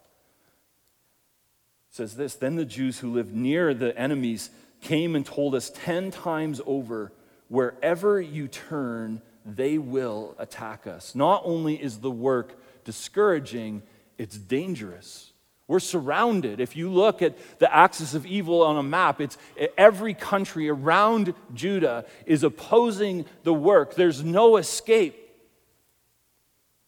says 1.92 2.16
this 2.16 2.34
Then 2.34 2.56
the 2.56 2.66
Jews 2.66 2.98
who 2.98 3.14
lived 3.14 3.36
near 3.36 3.76
the 3.76 3.96
enemies 3.96 4.50
came 4.82 5.16
and 5.16 5.24
told 5.24 5.54
us 5.54 5.70
10 5.70 6.10
times 6.10 6.60
over 6.66 7.14
wherever 7.50 8.20
you 8.20 8.48
turn, 8.48 9.22
they 9.48 9.77
will 9.77 10.36
attack 10.38 10.86
us. 10.86 11.16
Not 11.16 11.42
only 11.46 11.82
is 11.82 12.00
the 12.00 12.12
work 12.12 12.60
discouraging, 12.84 13.82
it's 14.18 14.38
dangerous. 14.38 15.32
We're 15.68 15.80
surrounded. 15.80 16.60
If 16.60 16.75
you 16.75 16.89
look 16.89 17.22
at 17.22 17.38
the 17.60 17.74
axis 17.74 18.13
of 18.13 18.25
evil 18.25 18.62
on 18.62 18.77
a 18.77 18.84
map, 18.84 19.20
it's 19.20 19.38
every 19.77 20.13
country 20.13 20.70
around 20.70 21.34
Judah 21.54 22.06
is 22.25 22.44
opposing 22.44 23.25
the 23.44 23.54
work. 23.54 23.96
There's 23.96 24.24
no 24.24 24.58
escape. 24.58 25.16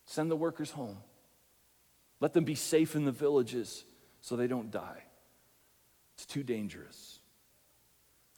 Send 0.05 0.31
the 0.31 0.35
workers 0.35 0.71
home. 0.71 0.97
Let 2.19 2.33
them 2.33 2.43
be 2.43 2.55
safe 2.55 2.95
in 2.95 3.05
the 3.05 3.11
villages 3.11 3.83
so 4.21 4.35
they 4.35 4.47
don't 4.47 4.71
die. 4.71 5.03
It's 6.15 6.25
too 6.25 6.43
dangerous. 6.43 7.18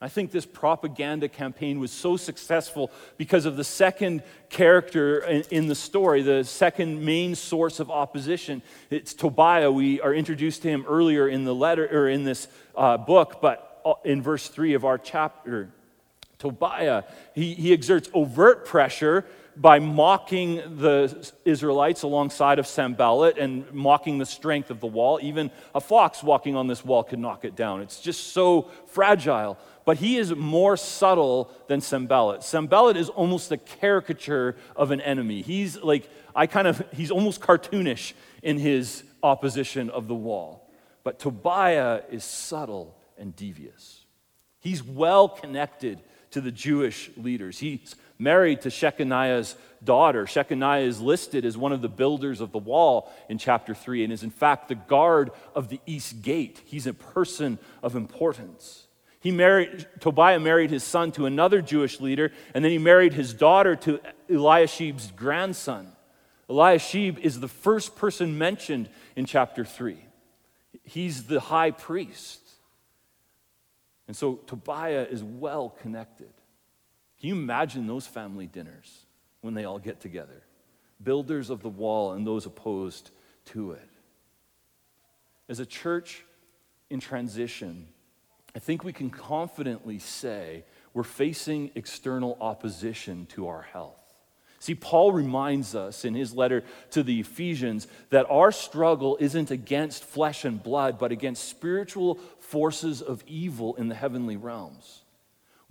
I 0.03 0.09
think 0.09 0.31
this 0.31 0.47
propaganda 0.47 1.29
campaign 1.29 1.79
was 1.79 1.91
so 1.91 2.17
successful 2.17 2.89
because 3.17 3.45
of 3.45 3.55
the 3.55 3.63
second 3.63 4.23
character 4.49 5.19
in 5.19 5.67
the 5.67 5.75
story, 5.75 6.23
the 6.23 6.43
second 6.43 7.05
main 7.05 7.35
source 7.35 7.79
of 7.79 7.91
opposition. 7.91 8.63
It's 8.89 9.13
Tobiah. 9.13 9.71
We 9.71 10.01
are 10.01 10.11
introduced 10.11 10.63
to 10.63 10.69
him 10.69 10.85
earlier 10.87 11.27
in 11.27 11.43
the 11.45 11.53
letter 11.53 11.87
or 11.87 12.09
in 12.09 12.23
this 12.23 12.47
uh, 12.75 12.97
book, 12.97 13.37
but 13.43 13.79
uh, 13.85 13.93
in 14.03 14.23
verse 14.23 14.47
3 14.47 14.73
of 14.73 14.85
our 14.85 14.97
chapter, 14.97 15.69
Tobiah, 16.39 17.03
he, 17.35 17.53
he 17.53 17.71
exerts 17.71 18.09
overt 18.11 18.65
pressure 18.65 19.25
by 19.55 19.79
mocking 19.79 20.57
the 20.77 21.31
Israelites 21.45 22.03
alongside 22.03 22.59
of 22.59 22.67
Sanballat 22.67 23.37
and 23.37 23.71
mocking 23.73 24.17
the 24.17 24.25
strength 24.25 24.71
of 24.71 24.79
the 24.79 24.87
wall. 24.87 25.19
Even 25.21 25.51
a 25.75 25.81
fox 25.81 26.23
walking 26.23 26.55
on 26.55 26.67
this 26.67 26.85
wall 26.85 27.03
could 27.03 27.19
knock 27.19 27.45
it 27.45 27.55
down. 27.55 27.81
It's 27.81 27.99
just 27.99 28.33
so 28.33 28.69
fragile. 28.87 29.57
But 29.83 29.97
he 29.97 30.17
is 30.17 30.33
more 30.35 30.77
subtle 30.77 31.51
than 31.67 31.81
Sanballat. 31.81 32.43
Sanballat 32.43 32.97
is 32.97 33.09
almost 33.09 33.51
a 33.51 33.57
caricature 33.57 34.55
of 34.75 34.91
an 34.91 35.01
enemy. 35.01 35.41
He's 35.41 35.77
like, 35.77 36.09
I 36.35 36.47
kind 36.47 36.67
of, 36.67 36.83
he's 36.93 37.11
almost 37.11 37.41
cartoonish 37.41 38.13
in 38.43 38.57
his 38.57 39.03
opposition 39.23 39.89
of 39.89 40.07
the 40.07 40.15
wall. 40.15 40.69
But 41.03 41.19
Tobiah 41.19 42.01
is 42.11 42.23
subtle 42.23 42.95
and 43.17 43.35
devious. 43.35 44.05
He's 44.59 44.83
well 44.83 45.27
connected 45.27 46.01
to 46.31 46.41
the 46.41 46.51
Jewish 46.51 47.09
leaders. 47.17 47.59
He's 47.59 47.95
married 48.21 48.61
to 48.61 48.69
Shechaniah's 48.69 49.55
daughter. 49.83 50.25
Shechaniah 50.25 50.85
is 50.85 51.01
listed 51.01 51.43
as 51.43 51.57
one 51.57 51.71
of 51.71 51.81
the 51.81 51.89
builders 51.89 52.39
of 52.39 52.51
the 52.51 52.59
wall 52.59 53.11
in 53.29 53.39
chapter 53.39 53.73
3 53.73 54.03
and 54.03 54.13
is, 54.13 54.23
in 54.23 54.29
fact, 54.29 54.67
the 54.67 54.75
guard 54.75 55.31
of 55.55 55.69
the 55.69 55.79
east 55.87 56.21
gate. 56.21 56.61
He's 56.65 56.85
a 56.85 56.93
person 56.93 57.57
of 57.81 57.95
importance. 57.95 58.87
He 59.19 59.31
married, 59.31 59.87
Tobiah 59.99 60.39
married 60.39 60.69
his 60.69 60.83
son 60.83 61.11
to 61.13 61.25
another 61.25 61.61
Jewish 61.61 61.99
leader, 61.99 62.31
and 62.53 62.63
then 62.63 62.71
he 62.71 62.77
married 62.77 63.13
his 63.13 63.33
daughter 63.33 63.75
to 63.77 63.99
Eliashib's 64.29 65.11
grandson. 65.11 65.91
Eliashib 66.47 67.17
is 67.19 67.39
the 67.39 67.47
first 67.47 67.95
person 67.95 68.37
mentioned 68.37 68.89
in 69.15 69.25
chapter 69.25 69.65
3. 69.65 69.97
He's 70.83 71.23
the 71.23 71.39
high 71.39 71.71
priest. 71.71 72.39
And 74.07 74.15
so 74.15 74.35
Tobiah 74.47 75.07
is 75.09 75.23
well 75.23 75.69
connected. 75.81 76.33
Can 77.21 77.27
you 77.27 77.35
imagine 77.35 77.85
those 77.85 78.07
family 78.07 78.47
dinners 78.47 79.05
when 79.41 79.53
they 79.53 79.63
all 79.63 79.77
get 79.77 80.01
together? 80.01 80.41
Builders 81.03 81.51
of 81.51 81.61
the 81.61 81.69
wall 81.69 82.13
and 82.13 82.25
those 82.25 82.47
opposed 82.47 83.11
to 83.45 83.73
it. 83.73 83.89
As 85.47 85.59
a 85.59 85.65
church 85.65 86.25
in 86.89 86.99
transition, 86.99 87.87
I 88.55 88.59
think 88.59 88.83
we 88.83 88.91
can 88.91 89.11
confidently 89.11 89.99
say 89.99 90.63
we're 90.95 91.03
facing 91.03 91.69
external 91.75 92.39
opposition 92.41 93.27
to 93.27 93.47
our 93.49 93.61
health. 93.61 94.01
See, 94.57 94.73
Paul 94.73 95.11
reminds 95.11 95.75
us 95.75 96.05
in 96.05 96.15
his 96.15 96.33
letter 96.33 96.63
to 96.89 97.03
the 97.03 97.19
Ephesians 97.19 97.87
that 98.09 98.25
our 98.31 98.51
struggle 98.51 99.15
isn't 99.19 99.51
against 99.51 100.05
flesh 100.05 100.43
and 100.43 100.61
blood, 100.61 100.97
but 100.97 101.11
against 101.11 101.47
spiritual 101.47 102.15
forces 102.39 103.03
of 103.03 103.23
evil 103.27 103.75
in 103.75 103.89
the 103.89 103.95
heavenly 103.95 104.37
realms. 104.37 105.00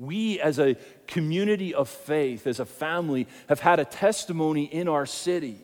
We, 0.00 0.40
as 0.40 0.58
a 0.58 0.76
community 1.06 1.74
of 1.74 1.86
faith, 1.86 2.46
as 2.46 2.58
a 2.58 2.64
family, 2.64 3.28
have 3.50 3.60
had 3.60 3.78
a 3.78 3.84
testimony 3.84 4.64
in 4.64 4.88
our 4.88 5.04
city. 5.04 5.58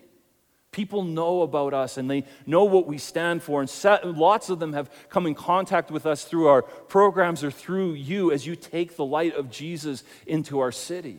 People 0.73 1.05
know 1.05 1.41
about 1.41 1.73
us 1.73 1.97
and 1.97 2.11
they 2.11 2.25
know 2.45 2.65
what 2.65 2.87
we 2.87 2.99
stand 2.99 3.43
for. 3.43 3.63
And 3.63 3.71
lots 4.05 4.51
of 4.51 4.59
them 4.59 4.75
have 4.75 4.91
come 5.09 5.27
in 5.27 5.35
contact 5.35 5.91
with 5.91 6.05
us 6.05 6.25
through 6.25 6.49
our 6.49 6.61
programs 6.61 7.43
or 7.43 7.51
through 7.51 7.95
you 7.95 8.31
as 8.31 8.47
you 8.47 8.57
take 8.57 8.97
the 8.97 9.07
light 9.07 9.35
of 9.35 9.51
Jesus 9.51 10.05
into 10.27 10.59
our 10.59 10.71
city. 10.71 11.19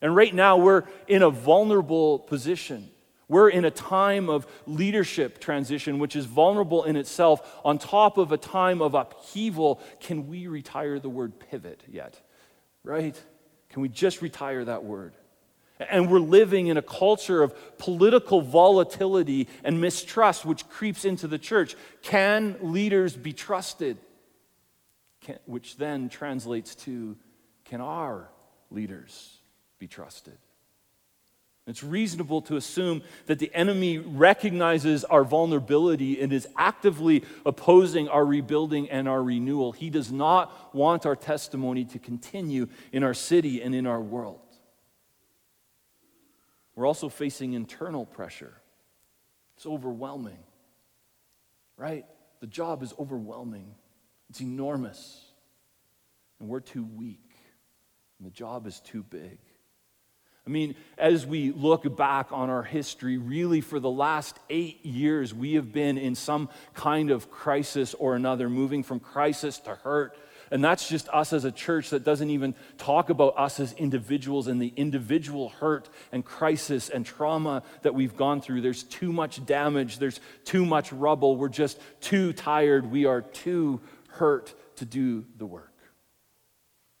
And 0.00 0.16
right 0.16 0.34
now, 0.34 0.56
we're 0.56 0.84
in 1.06 1.20
a 1.20 1.28
vulnerable 1.28 2.18
position. 2.18 2.88
We're 3.32 3.48
in 3.48 3.64
a 3.64 3.70
time 3.70 4.28
of 4.28 4.46
leadership 4.66 5.40
transition, 5.40 5.98
which 5.98 6.16
is 6.16 6.26
vulnerable 6.26 6.84
in 6.84 6.96
itself, 6.96 7.60
on 7.64 7.78
top 7.78 8.18
of 8.18 8.30
a 8.30 8.36
time 8.36 8.82
of 8.82 8.92
upheaval. 8.92 9.80
Can 10.00 10.28
we 10.28 10.48
retire 10.48 10.98
the 10.98 11.08
word 11.08 11.40
pivot 11.40 11.82
yet? 11.88 12.20
Right? 12.84 13.18
Can 13.70 13.80
we 13.80 13.88
just 13.88 14.20
retire 14.20 14.66
that 14.66 14.84
word? 14.84 15.14
And 15.80 16.10
we're 16.10 16.18
living 16.18 16.66
in 16.66 16.76
a 16.76 16.82
culture 16.82 17.42
of 17.42 17.78
political 17.78 18.42
volatility 18.42 19.48
and 19.64 19.80
mistrust, 19.80 20.44
which 20.44 20.68
creeps 20.68 21.06
into 21.06 21.26
the 21.26 21.38
church. 21.38 21.74
Can 22.02 22.56
leaders 22.60 23.16
be 23.16 23.32
trusted? 23.32 23.96
Can, 25.22 25.38
which 25.46 25.78
then 25.78 26.10
translates 26.10 26.74
to 26.84 27.16
can 27.64 27.80
our 27.80 28.28
leaders 28.70 29.38
be 29.78 29.88
trusted? 29.88 30.36
It's 31.66 31.84
reasonable 31.84 32.42
to 32.42 32.56
assume 32.56 33.02
that 33.26 33.38
the 33.38 33.54
enemy 33.54 33.98
recognizes 33.98 35.04
our 35.04 35.22
vulnerability 35.22 36.20
and 36.20 36.32
is 36.32 36.48
actively 36.56 37.22
opposing 37.46 38.08
our 38.08 38.24
rebuilding 38.24 38.90
and 38.90 39.08
our 39.08 39.22
renewal. 39.22 39.70
He 39.70 39.88
does 39.88 40.10
not 40.10 40.74
want 40.74 41.06
our 41.06 41.14
testimony 41.14 41.84
to 41.86 42.00
continue 42.00 42.68
in 42.90 43.04
our 43.04 43.14
city 43.14 43.62
and 43.62 43.76
in 43.76 43.86
our 43.86 44.00
world. 44.00 44.40
We're 46.74 46.86
also 46.86 47.08
facing 47.08 47.52
internal 47.52 48.06
pressure. 48.06 48.54
It's 49.56 49.66
overwhelming, 49.66 50.38
right? 51.76 52.06
The 52.40 52.48
job 52.48 52.82
is 52.82 52.92
overwhelming, 52.98 53.72
it's 54.30 54.40
enormous, 54.40 55.24
and 56.40 56.48
we're 56.48 56.58
too 56.58 56.82
weak, 56.82 57.36
and 58.18 58.26
the 58.26 58.32
job 58.32 58.66
is 58.66 58.80
too 58.80 59.04
big. 59.04 59.38
I 60.46 60.50
mean, 60.50 60.74
as 60.98 61.24
we 61.24 61.52
look 61.52 61.96
back 61.96 62.32
on 62.32 62.50
our 62.50 62.64
history, 62.64 63.16
really 63.16 63.60
for 63.60 63.78
the 63.78 63.90
last 63.90 64.36
eight 64.50 64.84
years, 64.84 65.32
we 65.32 65.54
have 65.54 65.72
been 65.72 65.96
in 65.96 66.16
some 66.16 66.48
kind 66.74 67.10
of 67.12 67.30
crisis 67.30 67.94
or 67.94 68.16
another, 68.16 68.48
moving 68.48 68.82
from 68.82 68.98
crisis 68.98 69.58
to 69.60 69.76
hurt. 69.76 70.16
And 70.50 70.62
that's 70.62 70.86
just 70.88 71.08
us 71.08 71.32
as 71.32 71.44
a 71.44 71.52
church 71.52 71.90
that 71.90 72.04
doesn't 72.04 72.28
even 72.28 72.54
talk 72.76 73.08
about 73.08 73.38
us 73.38 73.60
as 73.60 73.72
individuals 73.74 74.48
and 74.48 74.60
the 74.60 74.72
individual 74.76 75.48
hurt 75.48 75.88
and 76.10 76.24
crisis 76.24 76.90
and 76.90 77.06
trauma 77.06 77.62
that 77.82 77.94
we've 77.94 78.16
gone 78.16 78.40
through. 78.42 78.60
There's 78.60 78.82
too 78.82 79.12
much 79.12 79.46
damage, 79.46 79.98
there's 79.98 80.20
too 80.44 80.66
much 80.66 80.92
rubble. 80.92 81.36
We're 81.36 81.48
just 81.48 81.78
too 82.00 82.32
tired. 82.32 82.90
We 82.90 83.06
are 83.06 83.22
too 83.22 83.80
hurt 84.08 84.54
to 84.76 84.84
do 84.84 85.24
the 85.38 85.46
work. 85.46 85.72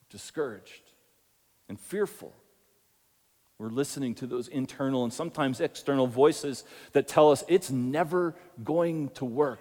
Discouraged 0.08 0.92
and 1.68 1.78
fearful 1.78 2.32
we're 3.58 3.68
listening 3.68 4.14
to 4.16 4.26
those 4.26 4.48
internal 4.48 5.04
and 5.04 5.12
sometimes 5.12 5.60
external 5.60 6.06
voices 6.06 6.64
that 6.92 7.06
tell 7.06 7.30
us 7.30 7.44
it's 7.48 7.70
never 7.70 8.34
going 8.64 9.10
to 9.10 9.24
work. 9.24 9.60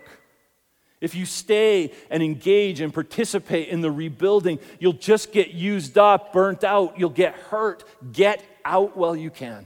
If 1.01 1.15
you 1.15 1.25
stay 1.25 1.91
and 2.11 2.21
engage 2.21 2.79
and 2.79 2.93
participate 2.93 3.69
in 3.69 3.81
the 3.81 3.91
rebuilding, 3.91 4.59
you'll 4.79 4.93
just 4.93 5.31
get 5.31 5.51
used 5.51 5.97
up, 5.97 6.31
burnt 6.31 6.63
out, 6.63 6.99
you'll 6.99 7.09
get 7.09 7.33
hurt. 7.33 7.83
Get 8.11 8.43
out 8.63 8.95
while 8.95 9.15
you 9.15 9.31
can. 9.31 9.65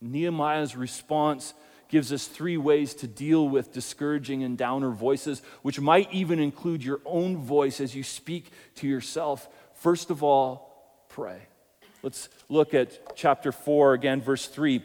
Nehemiah's 0.00 0.76
response 0.76 1.54
gives 1.88 2.12
us 2.12 2.26
three 2.26 2.58
ways 2.58 2.94
to 2.94 3.06
deal 3.06 3.48
with 3.48 3.72
discouraging 3.72 4.42
and 4.42 4.58
downer 4.58 4.90
voices, 4.90 5.42
which 5.62 5.80
might 5.80 6.12
even 6.12 6.38
include 6.38 6.84
your 6.84 7.00
own 7.06 7.38
voice 7.38 7.80
as 7.80 7.94
you 7.94 8.02
speak 8.02 8.52
to 8.76 8.86
yourself. 8.86 9.48
First 9.74 10.10
of 10.10 10.22
all, 10.22 11.04
pray. 11.08 11.40
Let's 12.02 12.28
look 12.48 12.74
at 12.74 13.16
chapter 13.16 13.52
4 13.52 13.94
again, 13.94 14.20
verse 14.20 14.46
3. 14.46 14.82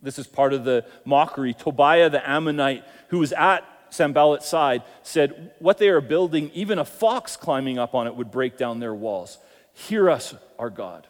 This 0.00 0.18
is 0.18 0.26
part 0.26 0.52
of 0.52 0.64
the 0.64 0.84
mockery. 1.04 1.54
Tobiah 1.54 2.10
the 2.10 2.28
Ammonite, 2.28 2.84
who 3.08 3.18
was 3.18 3.32
at 3.32 3.64
Sanballat's 3.90 4.46
side, 4.46 4.82
said, 5.02 5.52
What 5.58 5.78
they 5.78 5.88
are 5.88 6.00
building, 6.00 6.50
even 6.54 6.78
a 6.78 6.84
fox 6.84 7.36
climbing 7.36 7.78
up 7.78 7.94
on 7.94 8.06
it 8.06 8.14
would 8.14 8.30
break 8.30 8.56
down 8.56 8.80
their 8.80 8.94
walls. 8.94 9.38
Hear 9.72 10.10
us, 10.10 10.34
our 10.58 10.70
God, 10.70 11.06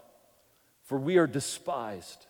for 0.84 0.98
we 0.98 1.18
are 1.18 1.26
despised. 1.26 2.26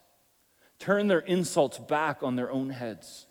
Turn 0.79 1.09
their 1.09 1.21
insults 1.21 1.79
back 1.79 2.23
on 2.23 2.37
their 2.37 2.51
own 2.51 2.71
heads. 2.71 3.27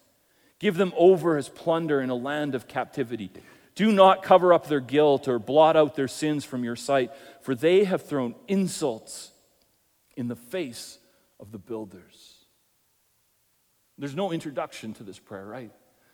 Give 0.59 0.75
them 0.75 0.93
over 0.97 1.37
as 1.37 1.49
plunder 1.49 2.01
in 2.01 2.09
a 2.09 2.15
land 2.15 2.55
of 2.55 2.67
captivity. 2.67 3.31
Do 3.75 3.91
not 3.91 4.23
cover 4.23 4.53
up 4.53 4.67
their 4.67 4.79
guilt 4.79 5.27
or 5.27 5.37
blot 5.37 5.77
out 5.77 5.95
their 5.95 6.07
sins 6.07 6.43
from 6.43 6.63
your 6.63 6.75
sight, 6.75 7.11
for 7.41 7.53
they 7.53 7.83
have 7.83 8.01
thrown 8.01 8.33
insults 8.47 9.31
in 10.17 10.27
the 10.27 10.35
face 10.35 10.97
of 11.39 11.51
the 11.51 11.57
builders. 11.57 12.33
There's 13.97 14.15
no 14.15 14.31
introduction 14.31 14.93
to 14.95 15.03
this 15.03 15.17
prayer, 15.17 15.45
right? 15.45 15.71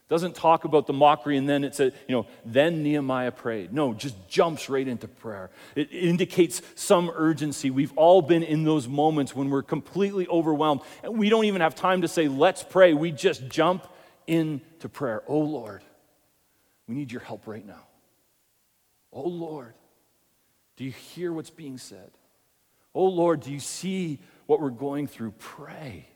Doesn't 0.09 0.35
talk 0.35 0.65
about 0.65 0.85
the 0.85 0.93
mockery 0.93 1.37
and 1.37 1.49
then 1.49 1.63
it 1.63 1.73
says, 1.73 1.93
you 2.07 2.15
know, 2.15 2.27
then 2.45 2.83
Nehemiah 2.83 3.31
prayed. 3.31 3.73
No, 3.73 3.93
just 3.93 4.15
jumps 4.27 4.69
right 4.69 4.87
into 4.87 5.07
prayer. 5.07 5.49
It 5.75 5.91
indicates 5.91 6.61
some 6.75 7.09
urgency. 7.15 7.71
We've 7.71 7.97
all 7.97 8.21
been 8.21 8.43
in 8.43 8.63
those 8.63 8.87
moments 8.87 9.35
when 9.35 9.49
we're 9.49 9.63
completely 9.63 10.27
overwhelmed 10.27 10.81
and 11.03 11.17
we 11.17 11.29
don't 11.29 11.45
even 11.45 11.61
have 11.61 11.73
time 11.73 12.01
to 12.01 12.07
say, 12.07 12.27
let's 12.27 12.63
pray. 12.63 12.93
We 12.93 13.11
just 13.11 13.47
jump 13.47 13.87
into 14.27 14.89
prayer. 14.89 15.23
Oh 15.27 15.39
Lord, 15.39 15.81
we 16.87 16.95
need 16.95 17.11
your 17.11 17.21
help 17.21 17.47
right 17.47 17.65
now. 17.65 17.87
Oh 19.11 19.29
Lord, 19.29 19.73
do 20.75 20.83
you 20.83 20.91
hear 20.91 21.31
what's 21.31 21.49
being 21.49 21.77
said? 21.77 22.11
Oh 22.95 23.05
Lord, 23.05 23.41
do 23.41 23.51
you 23.51 23.59
see 23.59 24.19
what 24.45 24.61
we're 24.61 24.69
going 24.69 25.07
through? 25.07 25.31
Pray. 25.31 26.07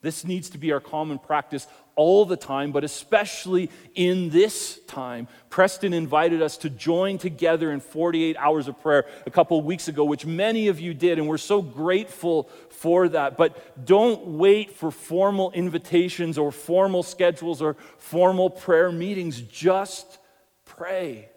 This 0.00 0.24
needs 0.24 0.50
to 0.50 0.58
be 0.58 0.70
our 0.70 0.80
common 0.80 1.18
practice 1.18 1.66
all 1.96 2.24
the 2.24 2.36
time, 2.36 2.70
but 2.70 2.84
especially 2.84 3.68
in 3.96 4.30
this 4.30 4.78
time. 4.86 5.26
Preston 5.50 5.92
invited 5.92 6.40
us 6.40 6.56
to 6.58 6.70
join 6.70 7.18
together 7.18 7.72
in 7.72 7.80
48 7.80 8.36
hours 8.36 8.68
of 8.68 8.80
prayer 8.80 9.06
a 9.26 9.30
couple 9.30 9.60
weeks 9.60 9.88
ago, 9.88 10.04
which 10.04 10.24
many 10.24 10.68
of 10.68 10.78
you 10.78 10.94
did, 10.94 11.18
and 11.18 11.26
we're 11.26 11.36
so 11.36 11.60
grateful 11.60 12.44
for 12.70 13.08
that. 13.08 13.36
But 13.36 13.84
don't 13.84 14.24
wait 14.24 14.70
for 14.70 14.92
formal 14.92 15.50
invitations 15.50 16.38
or 16.38 16.52
formal 16.52 17.02
schedules 17.02 17.60
or 17.60 17.74
formal 17.96 18.50
prayer 18.50 18.92
meetings. 18.92 19.40
Just 19.40 20.18
pray. 20.64 21.28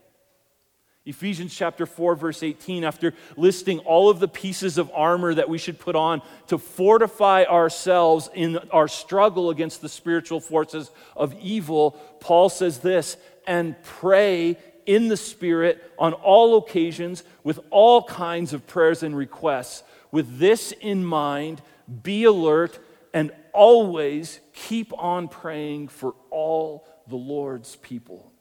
Ephesians 1.03 1.53
chapter 1.55 1.87
4, 1.87 2.15
verse 2.15 2.43
18, 2.43 2.83
after 2.83 3.15
listing 3.35 3.79
all 3.79 4.11
of 4.11 4.19
the 4.19 4.27
pieces 4.27 4.77
of 4.77 4.91
armor 4.93 5.33
that 5.33 5.49
we 5.49 5.57
should 5.57 5.79
put 5.79 5.95
on 5.95 6.21
to 6.47 6.59
fortify 6.59 7.43
ourselves 7.43 8.29
in 8.35 8.57
our 8.69 8.87
struggle 8.87 9.49
against 9.49 9.81
the 9.81 9.89
spiritual 9.89 10.39
forces 10.39 10.91
of 11.15 11.33
evil, 11.41 11.91
Paul 12.19 12.49
says 12.49 12.79
this 12.79 13.17
and 13.47 13.81
pray 13.81 14.57
in 14.85 15.07
the 15.07 15.17
Spirit 15.17 15.83
on 15.97 16.13
all 16.13 16.57
occasions 16.57 17.23
with 17.43 17.59
all 17.71 18.03
kinds 18.03 18.53
of 18.53 18.67
prayers 18.67 19.01
and 19.01 19.17
requests. 19.17 19.81
With 20.11 20.37
this 20.37 20.71
in 20.71 21.03
mind, 21.03 21.63
be 22.03 22.25
alert 22.25 22.77
and 23.11 23.31
always 23.53 24.39
keep 24.53 24.93
on 24.95 25.29
praying 25.29 25.87
for 25.87 26.13
all 26.29 26.87
the 27.07 27.15
Lord's 27.15 27.75
people. 27.77 28.31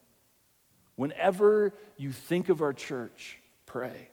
Whenever 1.00 1.72
you 1.96 2.12
think 2.12 2.50
of 2.50 2.60
our 2.60 2.74
church, 2.74 3.38
pray. 3.64 4.10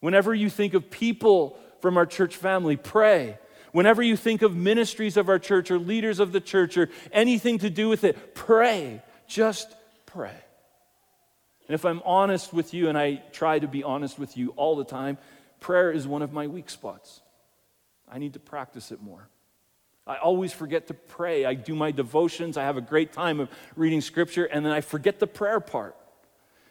Whenever 0.00 0.34
you 0.34 0.50
think 0.50 0.74
of 0.74 0.90
people 0.90 1.58
from 1.80 1.96
our 1.96 2.04
church 2.04 2.36
family, 2.36 2.76
pray. 2.76 3.38
Whenever 3.72 4.02
you 4.02 4.14
think 4.14 4.42
of 4.42 4.54
ministries 4.54 5.16
of 5.16 5.30
our 5.30 5.38
church 5.38 5.70
or 5.70 5.78
leaders 5.78 6.20
of 6.20 6.32
the 6.32 6.40
church 6.42 6.76
or 6.76 6.90
anything 7.12 7.56
to 7.60 7.70
do 7.70 7.88
with 7.88 8.04
it, 8.04 8.34
pray. 8.34 9.00
Just 9.26 9.74
pray. 10.04 10.36
And 11.66 11.74
if 11.74 11.86
I'm 11.86 12.02
honest 12.04 12.52
with 12.52 12.74
you, 12.74 12.90
and 12.90 12.98
I 12.98 13.22
try 13.32 13.58
to 13.58 13.66
be 13.66 13.82
honest 13.82 14.18
with 14.18 14.36
you 14.36 14.50
all 14.50 14.76
the 14.76 14.84
time, 14.84 15.16
prayer 15.60 15.90
is 15.90 16.06
one 16.06 16.20
of 16.20 16.30
my 16.30 16.46
weak 16.46 16.68
spots. 16.68 17.22
I 18.06 18.18
need 18.18 18.34
to 18.34 18.38
practice 18.38 18.92
it 18.92 19.00
more. 19.00 19.30
I 20.06 20.16
always 20.16 20.52
forget 20.52 20.88
to 20.88 20.94
pray. 20.94 21.46
I 21.46 21.54
do 21.54 21.74
my 21.74 21.90
devotions, 21.90 22.58
I 22.58 22.64
have 22.64 22.76
a 22.76 22.82
great 22.82 23.14
time 23.14 23.40
of 23.40 23.48
reading 23.76 24.02
scripture, 24.02 24.44
and 24.44 24.62
then 24.62 24.74
I 24.74 24.82
forget 24.82 25.18
the 25.18 25.26
prayer 25.26 25.58
part. 25.58 25.96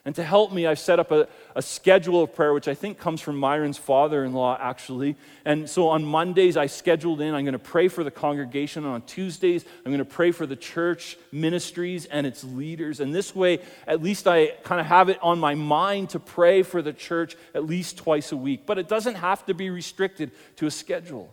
And 0.04 0.16
to 0.16 0.24
help 0.24 0.52
me, 0.52 0.66
I've 0.66 0.80
set 0.80 1.00
up 1.00 1.12
a, 1.12 1.28
a 1.56 1.62
schedule 1.62 2.24
of 2.24 2.34
prayer, 2.34 2.56
which 2.56 2.68
I 2.68 2.74
think 2.74 2.98
comes 2.98 3.22
from 3.22 3.38
Myron's 3.38 3.78
father 3.78 4.26
in 4.26 4.34
law, 4.34 4.58
actually. 4.60 5.16
And 5.46 5.70
so 5.70 5.90
on 5.90 6.04
Mondays, 6.04 6.58
I 6.58 6.66
scheduled 6.66 7.22
in, 7.22 7.36
I'm 7.36 7.46
going 7.46 7.54
to 7.54 7.60
pray 7.60 7.88
for 7.88 8.04
the 8.04 8.10
congregation. 8.10 8.84
And 8.84 8.94
on 8.94 9.04
Tuesdays, 9.04 9.64
I'm 9.86 9.92
going 9.92 10.00
to 10.00 10.06
pray 10.06 10.32
for 10.32 10.48
the 10.48 10.56
church 10.56 11.20
ministries 11.32 12.06
and 12.06 12.26
its 12.26 12.44
leaders. 12.44 13.00
And 13.00 13.14
this 13.14 13.36
way, 13.36 13.60
at 13.86 14.02
least 14.02 14.28
I 14.28 14.48
kind 14.64 14.82
of 14.82 14.88
have 14.88 15.10
it 15.10 15.20
on 15.22 15.38
my 15.38 15.54
mind 15.54 16.10
to 16.12 16.20
pray 16.20 16.64
for 16.64 16.82
the 16.82 16.94
church 16.94 17.38
at 17.54 17.68
least 17.68 17.98
twice 17.98 18.32
a 18.32 18.38
week. 18.38 18.66
But 18.66 18.80
it 18.80 18.88
doesn't 18.88 19.16
have 19.16 19.46
to 19.46 19.54
be 19.54 19.70
restricted 19.70 20.32
to 20.56 20.66
a 20.66 20.72
schedule. 20.72 21.32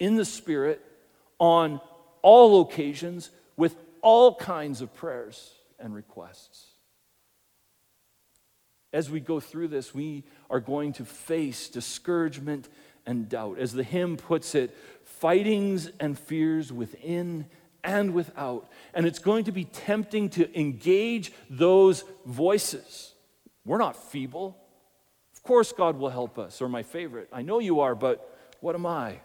In 0.00 0.16
the 0.16 0.24
Spirit, 0.24 0.84
on 1.38 1.80
all 2.20 2.62
occasions, 2.62 3.30
with 3.56 3.76
all 4.00 4.34
kinds 4.34 4.80
of 4.80 4.92
prayers 4.92 5.52
and 5.78 5.94
requests 5.94 6.71
as 8.92 9.10
we 9.10 9.20
go 9.20 9.40
through 9.40 9.68
this, 9.68 9.94
we 9.94 10.24
are 10.50 10.60
going 10.60 10.92
to 10.94 11.04
face 11.04 11.68
discouragement 11.68 12.68
and 13.06 13.28
doubt. 13.28 13.58
As 13.58 13.72
the 13.72 13.82
hymn 13.82 14.16
puts 14.16 14.54
it, 14.54 14.76
fightings 15.04 15.90
and 15.98 16.18
fears 16.18 16.72
within 16.72 17.46
and 17.82 18.14
without. 18.14 18.68
And 18.94 19.06
it's 19.06 19.18
going 19.18 19.44
to 19.44 19.52
be 19.52 19.64
tempting 19.64 20.30
to 20.30 20.58
engage 20.58 21.32
those 21.48 22.04
voices. 22.26 23.14
We're 23.64 23.78
not 23.78 23.96
feeble. 23.96 24.56
Of 25.34 25.42
course, 25.42 25.72
God 25.72 25.98
will 25.98 26.10
help 26.10 26.38
us, 26.38 26.62
or 26.62 26.68
my 26.68 26.82
favorite. 26.82 27.28
I 27.32 27.42
know 27.42 27.58
you 27.58 27.80
are, 27.80 27.94
but 27.94 28.38
what 28.60 28.74
am 28.74 28.86
I? 28.86 29.20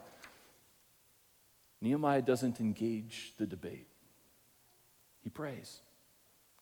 Nehemiah 1.81 2.23
doesn't 2.23 2.59
engage 2.59 3.33
the 3.37 3.45
debate, 3.45 3.87
he 5.23 5.29
prays 5.29 5.81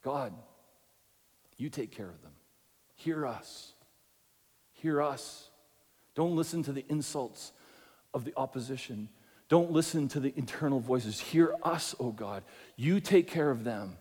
God, 0.03 0.33
you 1.57 1.69
take 1.69 1.91
care 1.91 2.09
of 2.09 2.21
them. 2.21 2.31
Hear 2.95 3.25
us. 3.25 3.73
Hear 4.73 5.01
us. 5.01 5.49
Don't 6.15 6.35
listen 6.35 6.63
to 6.63 6.71
the 6.71 6.85
insults 6.89 7.51
of 8.13 8.25
the 8.25 8.33
opposition. 8.37 9.09
Don't 9.49 9.71
listen 9.71 10.07
to 10.09 10.19
the 10.19 10.33
internal 10.35 10.79
voices. 10.79 11.19
Hear 11.19 11.53
us, 11.63 11.93
O 11.99 12.07
oh 12.07 12.11
God. 12.11 12.43
You 12.75 12.99
take 12.99 13.27
care 13.27 13.51
of 13.51 13.63
them. 13.63 13.97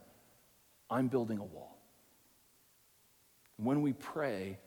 I'm 0.89 1.09
building 1.09 1.39
a 1.39 1.45
wall. 1.45 1.77
When 3.57 3.83
we 3.83 3.93
pray, 3.93 4.59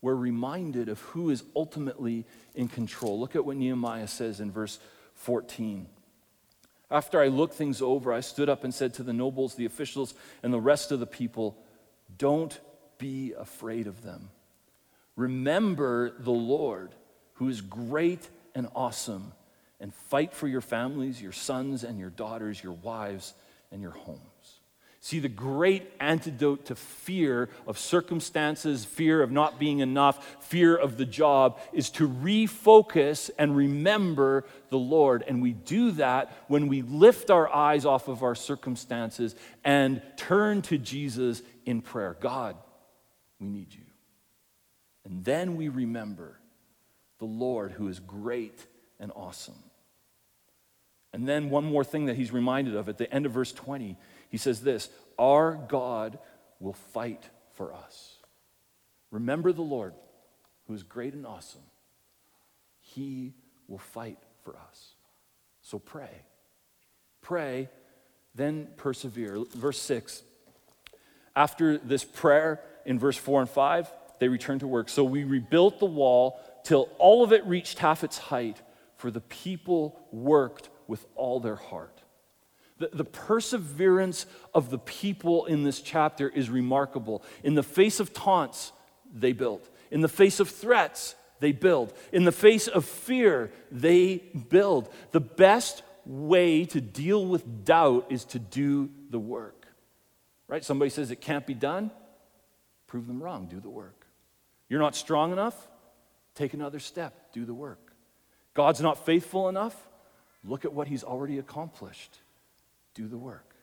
we're 0.00 0.14
reminded 0.14 0.88
of 0.88 1.00
who 1.00 1.30
is 1.30 1.44
ultimately 1.54 2.26
in 2.54 2.68
control. 2.68 3.18
Look 3.18 3.36
at 3.36 3.44
what 3.44 3.56
Nehemiah 3.56 4.08
says 4.08 4.40
in 4.40 4.50
verse 4.50 4.78
14. 5.14 5.86
After 6.90 7.20
I 7.20 7.28
looked 7.28 7.54
things 7.54 7.80
over, 7.80 8.12
I 8.12 8.20
stood 8.20 8.48
up 8.48 8.64
and 8.64 8.74
said 8.74 8.94
to 8.94 9.02
the 9.02 9.12
nobles, 9.12 9.54
the 9.54 9.64
officials, 9.64 10.14
and 10.42 10.52
the 10.52 10.60
rest 10.60 10.92
of 10.92 11.00
the 11.00 11.06
people, 11.06 11.56
Don't 12.18 12.58
be 13.02 13.34
afraid 13.36 13.88
of 13.88 14.04
them. 14.04 14.30
Remember 15.16 16.12
the 16.20 16.30
Lord, 16.30 16.94
who 17.34 17.48
is 17.48 17.60
great 17.60 18.28
and 18.54 18.68
awesome, 18.76 19.32
and 19.80 19.92
fight 19.92 20.32
for 20.32 20.46
your 20.46 20.60
families, 20.60 21.20
your 21.20 21.32
sons 21.32 21.82
and 21.82 21.98
your 21.98 22.10
daughters, 22.10 22.62
your 22.62 22.74
wives 22.74 23.34
and 23.72 23.82
your 23.82 23.90
homes. 23.90 24.20
See, 25.00 25.18
the 25.18 25.28
great 25.28 25.90
antidote 25.98 26.66
to 26.66 26.76
fear 26.76 27.48
of 27.66 27.76
circumstances, 27.76 28.84
fear 28.84 29.20
of 29.20 29.32
not 29.32 29.58
being 29.58 29.80
enough, 29.80 30.36
fear 30.44 30.76
of 30.76 30.96
the 30.96 31.04
job 31.04 31.58
is 31.72 31.90
to 31.90 32.08
refocus 32.08 33.28
and 33.36 33.56
remember 33.56 34.44
the 34.70 34.78
Lord. 34.78 35.24
And 35.26 35.42
we 35.42 35.54
do 35.54 35.90
that 35.92 36.32
when 36.46 36.68
we 36.68 36.82
lift 36.82 37.32
our 37.32 37.52
eyes 37.52 37.84
off 37.84 38.06
of 38.06 38.22
our 38.22 38.36
circumstances 38.36 39.34
and 39.64 40.00
turn 40.16 40.62
to 40.62 40.78
Jesus 40.78 41.42
in 41.66 41.82
prayer. 41.82 42.16
God, 42.20 42.54
we 43.42 43.48
need 43.48 43.74
you. 43.74 43.84
And 45.04 45.24
then 45.24 45.56
we 45.56 45.68
remember 45.68 46.38
the 47.18 47.24
Lord 47.24 47.72
who 47.72 47.88
is 47.88 47.98
great 47.98 48.66
and 49.00 49.10
awesome. 49.16 49.58
And 51.12 51.28
then 51.28 51.50
one 51.50 51.64
more 51.64 51.84
thing 51.84 52.06
that 52.06 52.16
he's 52.16 52.32
reminded 52.32 52.76
of 52.76 52.88
at 52.88 52.98
the 52.98 53.12
end 53.12 53.26
of 53.26 53.32
verse 53.32 53.52
20, 53.52 53.96
he 54.30 54.36
says 54.38 54.62
this 54.62 54.88
Our 55.18 55.54
God 55.68 56.18
will 56.60 56.72
fight 56.72 57.28
for 57.54 57.74
us. 57.74 58.16
Remember 59.10 59.52
the 59.52 59.62
Lord 59.62 59.92
who 60.68 60.74
is 60.74 60.84
great 60.84 61.12
and 61.12 61.26
awesome. 61.26 61.60
He 62.80 63.34
will 63.66 63.78
fight 63.78 64.18
for 64.44 64.56
us. 64.56 64.94
So 65.60 65.78
pray. 65.78 66.22
Pray, 67.20 67.68
then 68.34 68.68
persevere. 68.76 69.44
Verse 69.54 69.80
6 69.80 70.22
After 71.36 71.76
this 71.76 72.04
prayer, 72.04 72.60
in 72.84 72.98
verse 72.98 73.16
4 73.16 73.42
and 73.42 73.50
5, 73.50 73.92
they 74.18 74.28
returned 74.28 74.60
to 74.60 74.66
work. 74.66 74.88
So 74.88 75.04
we 75.04 75.24
rebuilt 75.24 75.78
the 75.78 75.86
wall 75.86 76.40
till 76.64 76.88
all 76.98 77.24
of 77.24 77.32
it 77.32 77.44
reached 77.46 77.78
half 77.78 78.04
its 78.04 78.18
height, 78.18 78.60
for 78.96 79.10
the 79.10 79.20
people 79.20 80.00
worked 80.12 80.68
with 80.86 81.04
all 81.14 81.40
their 81.40 81.56
heart. 81.56 82.02
The, 82.78 82.90
the, 82.92 83.04
perseverance 83.04 84.26
of 84.54 84.70
the 84.70 84.78
people 84.78 85.46
in 85.46 85.62
this 85.62 85.80
chapter 85.80 86.28
is 86.28 86.50
remarkable. 86.50 87.22
In 87.44 87.54
the 87.54 87.62
face 87.62 88.00
of 88.00 88.12
taunts, 88.12 88.72
they 89.12 89.32
built. 89.32 89.68
In 89.90 90.00
the 90.00 90.08
face 90.08 90.40
of 90.40 90.48
threats, 90.48 91.14
they 91.38 91.52
build. 91.52 91.92
In 92.12 92.24
the 92.24 92.32
face 92.32 92.68
of 92.68 92.84
fear, 92.84 93.52
they 93.70 94.16
build. 94.48 94.88
The 95.12 95.20
best 95.20 95.82
way 96.04 96.64
to 96.66 96.80
deal 96.80 97.24
with 97.24 97.64
doubt 97.64 98.06
is 98.10 98.24
to 98.26 98.38
do 98.38 98.90
the 99.10 99.18
work. 99.18 99.66
Right? 100.48 100.64
Somebody 100.64 100.90
says 100.90 101.10
it 101.10 101.20
can't 101.20 101.46
be 101.46 101.54
done. 101.54 101.90
Prove 102.92 103.06
them 103.06 103.22
wrong. 103.22 103.46
Do 103.46 103.58
the 103.58 103.70
work. 103.70 104.06
You're 104.68 104.78
not 104.78 104.94
strong 104.94 105.32
enough? 105.32 105.56
Take 106.34 106.52
another 106.52 106.78
step. 106.78 107.32
Do 107.32 107.46
the 107.46 107.54
work. 107.54 107.94
God's 108.52 108.82
not 108.82 109.06
faithful 109.06 109.48
enough? 109.48 109.74
Look 110.44 110.66
at 110.66 110.74
what 110.74 110.88
he's 110.88 111.02
already 111.02 111.38
accomplished. 111.38 112.18
Do 112.92 113.08
the 113.08 113.16
work. 113.16 113.54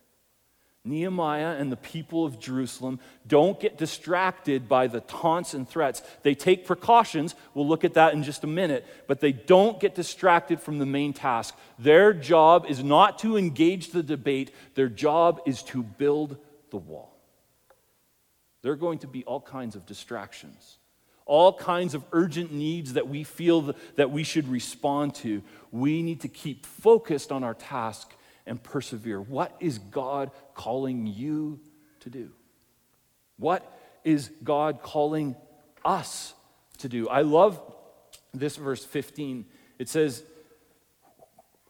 Nehemiah 0.83 1.57
and 1.59 1.71
the 1.71 1.77
people 1.77 2.25
of 2.25 2.39
Jerusalem 2.39 2.99
don't 3.27 3.59
get 3.59 3.77
distracted 3.77 4.67
by 4.67 4.87
the 4.87 5.01
taunts 5.01 5.53
and 5.53 5.69
threats. 5.69 6.01
They 6.23 6.33
take 6.33 6.65
precautions. 6.65 7.35
We'll 7.53 7.67
look 7.67 7.83
at 7.83 7.93
that 7.93 8.15
in 8.15 8.23
just 8.23 8.43
a 8.43 8.47
minute. 8.47 8.83
But 9.05 9.19
they 9.19 9.31
don't 9.31 9.79
get 9.79 9.93
distracted 9.93 10.59
from 10.59 10.79
the 10.79 10.87
main 10.87 11.13
task. 11.13 11.55
Their 11.77 12.13
job 12.13 12.65
is 12.67 12.83
not 12.83 13.19
to 13.19 13.37
engage 13.37 13.91
the 13.91 14.01
debate, 14.01 14.49
their 14.73 14.89
job 14.89 15.41
is 15.45 15.61
to 15.65 15.83
build 15.83 16.37
the 16.71 16.77
wall. 16.77 17.18
There 18.61 18.71
are 18.71 18.77
going 18.77 18.99
to 18.99 19.07
be 19.07 19.23
all 19.23 19.41
kinds 19.41 19.75
of 19.75 19.85
distractions, 19.85 20.77
all 21.25 21.53
kinds 21.53 21.93
of 21.93 22.03
urgent 22.11 22.51
needs 22.51 22.93
that 22.93 23.07
we 23.07 23.23
feel 23.23 23.73
that 23.95 24.11
we 24.11 24.23
should 24.23 24.47
respond 24.47 25.15
to. 25.15 25.41
We 25.71 26.01
need 26.01 26.21
to 26.21 26.27
keep 26.27 26.65
focused 26.65 27.31
on 27.31 27.43
our 27.43 27.53
task 27.53 28.13
and 28.45 28.61
persevere. 28.61 29.21
What 29.21 29.55
is 29.59 29.77
God 29.77 30.31
calling 30.55 31.07
you 31.07 31.59
to 32.01 32.09
do? 32.09 32.31
What 33.37 33.79
is 34.03 34.31
God 34.43 34.81
calling 34.81 35.35
us 35.85 36.33
to 36.79 36.89
do? 36.89 37.07
I 37.07 37.21
love 37.21 37.61
this 38.33 38.55
verse 38.57 38.83
15. 38.83 39.45
It 39.77 39.87
says, 39.87 40.23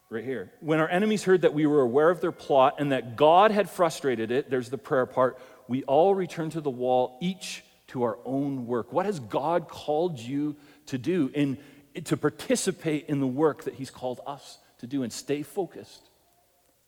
right 0.09 0.23
here, 0.23 0.51
when 0.61 0.79
our 0.79 0.89
enemies 0.89 1.23
heard 1.23 1.41
that 1.41 1.53
we 1.53 1.65
were 1.65 1.81
aware 1.81 2.09
of 2.09 2.21
their 2.21 2.31
plot 2.31 2.75
and 2.79 2.91
that 2.91 3.15
God 3.15 3.51
had 3.51 3.69
frustrated 3.69 4.31
it, 4.31 4.49
there's 4.49 4.69
the 4.69 4.77
prayer 4.77 5.05
part, 5.05 5.37
we 5.69 5.83
all 5.83 6.15
return 6.15 6.49
to 6.49 6.61
the 6.61 6.69
wall, 6.71 7.19
each 7.21 7.63
to 7.89 8.01
our 8.01 8.17
own 8.25 8.65
work. 8.65 8.91
What 8.91 9.05
has 9.05 9.19
God 9.19 9.67
called 9.67 10.17
you 10.17 10.55
to 10.87 10.97
do? 10.97 11.29
In, 11.35 11.59
to 12.05 12.17
participate 12.17 13.05
in 13.07 13.19
the 13.19 13.27
work 13.27 13.65
that 13.65 13.75
He's 13.75 13.91
called 13.91 14.19
us 14.25 14.57
to 14.79 14.87
do 14.87 15.03
and 15.03 15.13
stay 15.13 15.43
focused, 15.43 16.09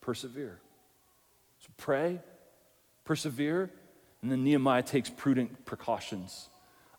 persevere. 0.02 0.60
So 1.60 1.70
pray, 1.78 2.22
persevere, 3.06 3.70
and 4.24 4.32
then 4.32 4.44
Nehemiah 4.44 4.82
takes 4.82 5.12
prudent 5.12 5.64
precautions. 5.64 6.50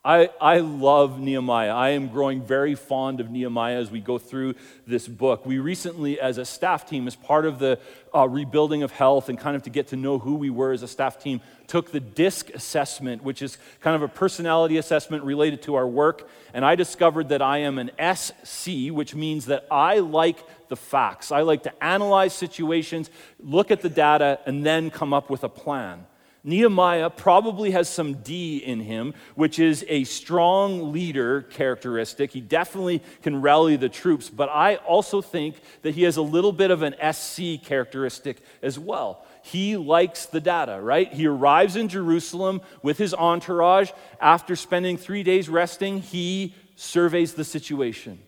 I, 0.04 0.30
I 0.40 0.58
love 0.58 1.20
Nehemiah. 1.20 1.72
I 1.72 1.90
am 1.90 2.08
growing 2.08 2.42
very 2.42 2.74
fond 2.74 3.20
of 3.20 3.30
Nehemiah 3.30 3.76
as 3.76 3.88
we 3.88 4.00
go 4.00 4.18
through 4.18 4.56
this 4.84 5.06
book. 5.06 5.46
We 5.46 5.60
recently, 5.60 6.18
as 6.18 6.38
a 6.38 6.44
staff 6.44 6.88
team, 6.88 7.06
as 7.06 7.14
part 7.14 7.46
of 7.46 7.60
the 7.60 7.78
uh, 8.12 8.28
rebuilding 8.28 8.82
of 8.82 8.90
health 8.90 9.28
and 9.28 9.38
kind 9.38 9.54
of 9.54 9.62
to 9.62 9.70
get 9.70 9.86
to 9.88 9.96
know 9.96 10.18
who 10.18 10.34
we 10.34 10.50
were 10.50 10.72
as 10.72 10.82
a 10.82 10.88
staff 10.88 11.22
team, 11.22 11.40
took 11.68 11.92
the 11.92 12.00
DISC 12.00 12.50
assessment, 12.50 13.22
which 13.22 13.42
is 13.42 13.58
kind 13.80 13.94
of 13.94 14.02
a 14.02 14.08
personality 14.08 14.76
assessment 14.76 15.22
related 15.22 15.62
to 15.62 15.76
our 15.76 15.86
work. 15.86 16.28
And 16.52 16.64
I 16.64 16.74
discovered 16.74 17.28
that 17.28 17.40
I 17.40 17.58
am 17.58 17.78
an 17.78 17.92
SC, 18.16 18.90
which 18.90 19.14
means 19.14 19.46
that 19.46 19.68
I 19.70 20.00
like 20.00 20.68
the 20.68 20.76
facts. 20.76 21.30
I 21.30 21.42
like 21.42 21.62
to 21.62 21.84
analyze 21.84 22.34
situations, 22.34 23.08
look 23.38 23.70
at 23.70 23.82
the 23.82 23.88
data, 23.88 24.40
and 24.46 24.66
then 24.66 24.90
come 24.90 25.14
up 25.14 25.30
with 25.30 25.44
a 25.44 25.48
plan. 25.48 26.06
Nehemiah 26.44 27.08
probably 27.08 27.70
has 27.70 27.88
some 27.88 28.14
D 28.14 28.56
in 28.56 28.80
him, 28.80 29.14
which 29.36 29.60
is 29.60 29.84
a 29.88 30.02
strong 30.04 30.92
leader 30.92 31.42
characteristic. 31.42 32.32
He 32.32 32.40
definitely 32.40 33.00
can 33.22 33.40
rally 33.40 33.76
the 33.76 33.88
troops, 33.88 34.28
but 34.28 34.48
I 34.48 34.76
also 34.76 35.22
think 35.22 35.56
that 35.82 35.94
he 35.94 36.02
has 36.02 36.16
a 36.16 36.22
little 36.22 36.50
bit 36.50 36.72
of 36.72 36.82
an 36.82 36.96
SC 37.12 37.62
characteristic 37.62 38.38
as 38.60 38.76
well. 38.76 39.24
He 39.42 39.76
likes 39.76 40.26
the 40.26 40.40
data, 40.40 40.80
right? 40.80 41.12
He 41.12 41.26
arrives 41.26 41.76
in 41.76 41.88
Jerusalem 41.88 42.60
with 42.82 42.98
his 42.98 43.14
entourage. 43.14 43.92
After 44.20 44.56
spending 44.56 44.96
three 44.96 45.22
days 45.22 45.48
resting, 45.48 46.00
he 46.00 46.54
surveys 46.74 47.34
the 47.34 47.44
situation, 47.44 48.18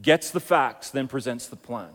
gets 0.00 0.30
the 0.30 0.40
facts, 0.40 0.90
then 0.90 1.08
presents 1.08 1.48
the 1.48 1.56
plan. 1.56 1.90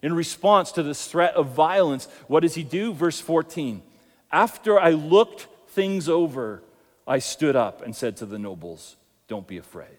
In 0.00 0.14
response 0.14 0.70
to 0.72 0.84
this 0.84 1.06
threat 1.06 1.34
of 1.34 1.48
violence, 1.48 2.06
what 2.28 2.40
does 2.40 2.54
he 2.54 2.62
do? 2.62 2.92
Verse 2.92 3.20
14. 3.20 3.82
After 4.30 4.78
I 4.78 4.90
looked 4.90 5.48
things 5.68 6.08
over, 6.08 6.62
I 7.06 7.18
stood 7.18 7.56
up 7.56 7.82
and 7.82 7.96
said 7.96 8.16
to 8.18 8.26
the 8.26 8.38
nobles, 8.38 8.96
Don't 9.26 9.46
be 9.46 9.58
afraid. 9.58 9.98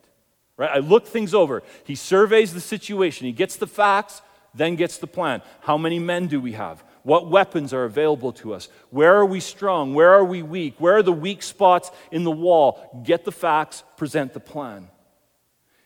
Right? 0.58 0.70
I 0.72 0.80
looked 0.80 1.08
things 1.08 1.34
over. 1.34 1.64
He 1.86 1.96
surveys 1.96 2.54
the 2.54 2.62
situation, 2.62 3.26
he 3.26 3.32
gets 3.32 3.56
the 3.56 3.68
facts, 3.68 4.22
then 4.54 4.76
gets 4.76 4.98
the 4.98 5.08
plan. 5.08 5.42
How 5.62 5.78
many 5.78 6.00
men 6.00 6.28
do 6.28 6.42
we 6.42 6.54
have? 6.54 6.84
What 7.04 7.30
weapons 7.30 7.74
are 7.74 7.86
available 7.86 8.34
to 8.34 8.54
us? 8.54 8.68
Where 8.90 9.16
are 9.16 9.26
we 9.26 9.40
strong? 9.40 9.94
Where 9.94 10.12
are 10.12 10.24
we 10.24 10.42
weak? 10.42 10.76
Where 10.80 10.98
are 10.98 11.04
the 11.04 11.14
weak 11.14 11.44
spots 11.44 11.92
in 12.12 12.24
the 12.24 12.32
wall? 12.32 13.02
Get 13.06 13.26
the 13.26 13.32
facts, 13.32 13.84
present 13.96 14.34
the 14.34 14.40
plan. 14.40 14.90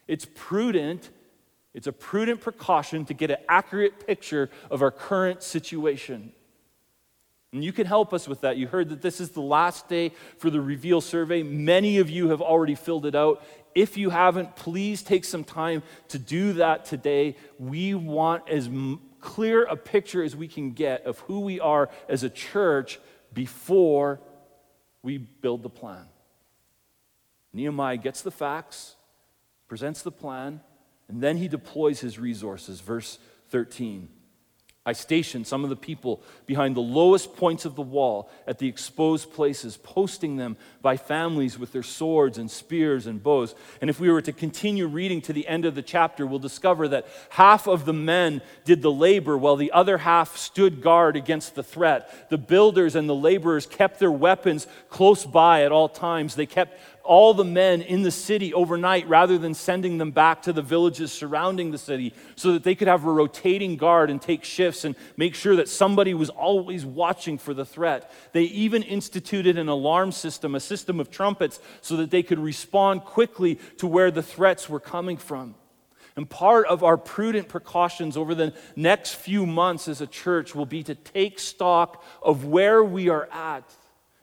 It's 0.07 0.25
prudent, 0.33 1.09
it's 1.73 1.87
a 1.87 1.93
prudent 1.93 2.41
precaution 2.41 3.05
to 3.05 3.13
get 3.13 3.31
an 3.31 3.37
accurate 3.47 4.05
picture 4.05 4.49
of 4.69 4.81
our 4.81 4.91
current 4.91 5.43
situation. 5.43 6.33
And 7.53 7.63
you 7.63 7.71
can 7.71 7.85
help 7.85 8.13
us 8.13 8.27
with 8.27 8.41
that. 8.41 8.57
You 8.57 8.67
heard 8.67 8.89
that 8.89 9.03
this 9.03 9.21
is 9.21 9.29
the 9.29 9.41
last 9.41 9.87
day 9.87 10.11
for 10.39 10.49
the 10.49 10.59
Reveal 10.59 11.01
survey. 11.01 11.43
Many 11.43 11.99
of 11.99 12.09
you 12.09 12.29
have 12.29 12.41
already 12.41 12.73
filled 12.73 13.05
it 13.05 13.13
out. 13.13 13.43
If 13.75 13.95
you 13.95 14.09
haven't, 14.09 14.55
please 14.55 15.03
take 15.03 15.23
some 15.23 15.43
time 15.43 15.83
to 16.09 16.17
do 16.17 16.53
that 16.53 16.85
today. 16.85 17.35
We 17.59 17.93
want 17.93 18.49
as 18.49 18.69
clear 19.19 19.63
a 19.65 19.75
picture 19.75 20.23
as 20.23 20.35
we 20.35 20.47
can 20.47 20.71
get 20.71 21.05
of 21.05 21.19
who 21.19 21.41
we 21.41 21.59
are 21.59 21.89
as 22.09 22.23
a 22.23 22.29
church 22.29 22.99
before 23.33 24.19
we 25.03 25.19
build 25.19 25.61
the 25.61 25.69
plan. 25.69 26.05
Nehemiah 27.53 27.97
gets 27.97 28.23
the 28.23 28.31
facts, 28.31 28.95
presents 29.67 30.01
the 30.01 30.11
plan, 30.11 30.59
and 31.07 31.21
then 31.21 31.37
he 31.37 31.47
deploys 31.47 31.99
his 31.99 32.17
resources. 32.17 32.81
Verse 32.81 33.19
13. 33.49 34.09
I 34.85 34.91
stationed 34.91 35.47
some 35.47 35.63
of 35.63 35.69
the 35.69 35.77
people 35.77 36.21
behind 36.45 36.75
the 36.75 36.81
lowest 36.81 37.37
points 37.37 37.63
of 37.63 37.75
the 37.75 37.81
wall 37.81 38.29
at 38.45 38.59
the 38.59 38.67
exposed 38.67 39.31
places, 39.31 39.77
posting 39.77 40.35
them 40.35 40.57
by 40.81 40.97
families 40.97 41.57
with 41.57 41.71
their 41.71 41.83
swords 41.83 42.37
and 42.37 42.51
spears 42.51 43.07
and 43.07 43.23
bows. 43.23 43.55
And 43.79 43.89
if 43.89 44.01
we 44.01 44.11
were 44.11 44.21
to 44.21 44.33
continue 44.33 44.87
reading 44.87 45.21
to 45.21 45.31
the 45.31 45.47
end 45.47 45.63
of 45.63 45.75
the 45.75 45.81
chapter, 45.81 46.27
we'll 46.27 46.37
discover 46.37 46.89
that 46.89 47.07
half 47.29 47.65
of 47.65 47.85
the 47.85 47.93
men 47.93 48.41
did 48.65 48.81
the 48.81 48.91
labor 48.91 49.37
while 49.37 49.55
the 49.55 49.71
other 49.71 49.99
half 49.99 50.35
stood 50.35 50.81
guard 50.81 51.15
against 51.15 51.55
the 51.55 51.63
threat. 51.63 52.29
The 52.29 52.37
builders 52.37 52.95
and 52.95 53.07
the 53.07 53.15
laborers 53.15 53.65
kept 53.65 53.99
their 53.99 54.11
weapons 54.11 54.67
close 54.89 55.25
by 55.25 55.63
at 55.63 55.71
all 55.71 55.87
times. 55.87 56.35
They 56.35 56.45
kept 56.45 56.77
all 57.03 57.33
the 57.33 57.43
men 57.43 57.81
in 57.81 58.01
the 58.01 58.11
city 58.11 58.53
overnight 58.53 59.07
rather 59.07 59.37
than 59.37 59.53
sending 59.53 59.97
them 59.97 60.11
back 60.11 60.41
to 60.43 60.53
the 60.53 60.61
villages 60.61 61.11
surrounding 61.11 61.71
the 61.71 61.77
city 61.77 62.13
so 62.35 62.53
that 62.53 62.63
they 62.63 62.75
could 62.75 62.87
have 62.87 63.05
a 63.05 63.11
rotating 63.11 63.75
guard 63.75 64.09
and 64.09 64.21
take 64.21 64.43
shifts 64.43 64.85
and 64.85 64.95
make 65.17 65.35
sure 65.35 65.55
that 65.55 65.67
somebody 65.67 66.13
was 66.13 66.29
always 66.29 66.85
watching 66.85 67.37
for 67.37 67.53
the 67.53 67.65
threat. 67.65 68.11
They 68.31 68.43
even 68.43 68.83
instituted 68.83 69.57
an 69.57 69.67
alarm 69.67 70.11
system, 70.11 70.55
a 70.55 70.59
system 70.59 70.99
of 70.99 71.11
trumpets, 71.11 71.59
so 71.81 71.97
that 71.97 72.09
they 72.09 72.23
could 72.23 72.39
respond 72.39 73.03
quickly 73.03 73.59
to 73.77 73.87
where 73.87 74.11
the 74.11 74.23
threats 74.23 74.69
were 74.69 74.79
coming 74.79 75.17
from. 75.17 75.55
And 76.15 76.29
part 76.29 76.67
of 76.67 76.83
our 76.83 76.97
prudent 76.97 77.49
precautions 77.49 78.15
over 78.15 78.35
the 78.35 78.53
next 78.75 79.15
few 79.15 79.45
months 79.45 79.87
as 79.87 79.99
a 79.99 80.07
church 80.07 80.53
will 80.53 80.67
be 80.67 80.83
to 80.83 80.95
take 80.95 81.39
stock 81.39 82.03
of 82.21 82.45
where 82.45 82.83
we 82.83 83.09
are 83.09 83.27
at 83.31 83.63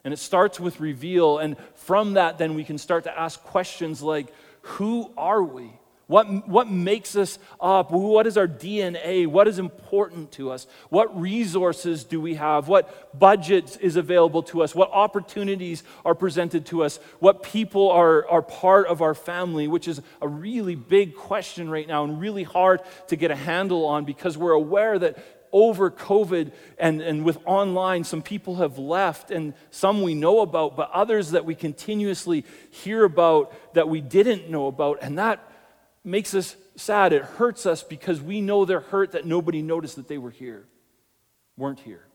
and 0.03 0.13
it 0.13 0.17
starts 0.17 0.59
with 0.59 0.79
reveal. 0.79 1.37
And 1.37 1.57
from 1.75 2.13
that, 2.13 2.37
then 2.37 2.55
we 2.55 2.63
can 2.63 2.77
start 2.77 3.03
to 3.05 3.19
ask 3.19 3.41
questions 3.43 4.01
like 4.01 4.27
who 4.61 5.11
are 5.17 5.43
we? 5.43 5.71
What, 6.11 6.45
what 6.45 6.69
makes 6.69 7.15
us 7.15 7.39
up? 7.61 7.89
What 7.91 8.27
is 8.27 8.35
our 8.35 8.47
DNA? 8.47 9.27
What 9.27 9.47
is 9.47 9.59
important 9.59 10.33
to 10.33 10.51
us? 10.51 10.67
What 10.89 11.17
resources 11.17 12.03
do 12.03 12.19
we 12.19 12.33
have? 12.33 12.67
What 12.67 13.17
budget 13.17 13.77
is 13.79 13.95
available 13.95 14.43
to 14.43 14.61
us? 14.61 14.75
What 14.75 14.91
opportunities 14.91 15.83
are 16.03 16.13
presented 16.13 16.65
to 16.65 16.83
us? 16.83 16.97
What 17.19 17.43
people 17.43 17.89
are, 17.91 18.27
are 18.27 18.41
part 18.41 18.87
of 18.87 19.01
our 19.01 19.13
family? 19.13 19.69
Which 19.69 19.87
is 19.87 20.01
a 20.21 20.27
really 20.27 20.75
big 20.75 21.15
question 21.15 21.69
right 21.69 21.87
now 21.87 22.03
and 22.03 22.19
really 22.19 22.43
hard 22.43 22.81
to 23.07 23.15
get 23.15 23.31
a 23.31 23.35
handle 23.35 23.85
on 23.85 24.03
because 24.03 24.37
we're 24.37 24.51
aware 24.51 24.99
that 24.99 25.17
over 25.51 25.91
COVID 25.91 26.51
and, 26.77 27.01
and 27.01 27.23
with 27.23 27.37
online, 27.45 28.03
some 28.03 28.21
people 28.21 28.55
have 28.57 28.77
left, 28.77 29.31
and 29.31 29.53
some 29.69 30.01
we 30.01 30.15
know 30.15 30.41
about, 30.41 30.75
but 30.75 30.89
others 30.91 31.31
that 31.31 31.45
we 31.45 31.55
continuously 31.55 32.45
hear 32.69 33.03
about 33.03 33.53
that 33.73 33.89
we 33.89 34.01
didn't 34.01 34.49
know 34.49 34.67
about. 34.67 34.99
And 35.01 35.17
that 35.17 35.39
makes 36.03 36.33
us 36.33 36.55
sad. 36.75 37.13
It 37.13 37.23
hurts 37.23 37.65
us 37.65 37.83
because 37.83 38.21
we 38.21 38.41
know 38.41 38.65
they're 38.65 38.79
hurt 38.79 39.11
that 39.11 39.25
nobody 39.25 39.61
noticed 39.61 39.95
that 39.97 40.07
they 40.07 40.17
were 40.17 40.31
here, 40.31 40.67
weren't 41.57 41.79
here. 41.79 42.05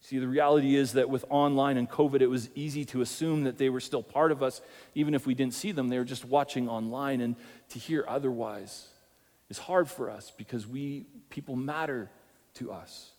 See, 0.00 0.20
the 0.20 0.28
reality 0.28 0.76
is 0.76 0.92
that 0.92 1.10
with 1.10 1.24
online 1.30 1.76
and 1.76 1.90
COVID, 1.90 2.20
it 2.20 2.28
was 2.28 2.48
easy 2.54 2.84
to 2.86 3.00
assume 3.00 3.42
that 3.42 3.58
they 3.58 3.68
were 3.68 3.80
still 3.80 4.04
part 4.04 4.30
of 4.30 4.40
us, 4.40 4.60
even 4.94 5.14
if 5.14 5.26
we 5.26 5.34
didn't 5.34 5.54
see 5.54 5.72
them. 5.72 5.88
They 5.88 5.98
were 5.98 6.04
just 6.04 6.24
watching 6.24 6.68
online, 6.68 7.20
and 7.20 7.34
to 7.70 7.80
hear 7.80 8.04
otherwise 8.06 8.86
is 9.48 9.58
hard 9.58 9.88
for 9.88 10.10
us 10.10 10.32
because 10.36 10.66
we 10.66 11.06
people 11.30 11.56
matter 11.56 12.10
to 12.54 12.72
us. 12.72 13.10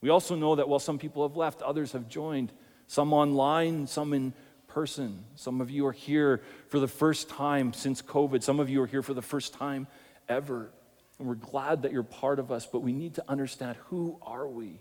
We 0.00 0.10
also 0.10 0.34
know 0.34 0.56
that 0.56 0.68
while 0.68 0.78
some 0.78 0.98
people 0.98 1.26
have 1.26 1.36
left, 1.36 1.62
others 1.62 1.92
have 1.92 2.08
joined, 2.08 2.52
some 2.86 3.12
online, 3.12 3.86
some 3.86 4.12
in 4.12 4.34
person. 4.68 5.24
Some 5.36 5.60
of 5.60 5.70
you 5.70 5.86
are 5.86 5.92
here 5.92 6.42
for 6.68 6.78
the 6.78 6.88
first 6.88 7.28
time 7.28 7.72
since 7.72 8.02
COVID. 8.02 8.42
Some 8.42 8.60
of 8.60 8.68
you 8.68 8.82
are 8.82 8.86
here 8.86 9.02
for 9.02 9.14
the 9.14 9.22
first 9.22 9.54
time 9.54 9.86
ever. 10.28 10.70
And 11.18 11.26
we're 11.26 11.34
glad 11.34 11.82
that 11.82 11.92
you're 11.92 12.02
part 12.02 12.38
of 12.38 12.52
us, 12.52 12.66
but 12.66 12.80
we 12.80 12.92
need 12.92 13.14
to 13.14 13.24
understand 13.26 13.76
who 13.86 14.18
are 14.22 14.46
we? 14.46 14.80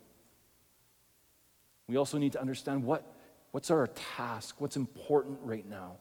We 1.87 1.97
also 1.97 2.17
need 2.17 2.33
to 2.33 2.41
understand 2.41 2.83
what, 2.83 3.09
what's 3.51 3.71
our 3.71 3.87
task, 4.17 4.55
what's 4.59 4.75
important 4.75 5.39
right 5.43 5.67
now. 5.67 5.93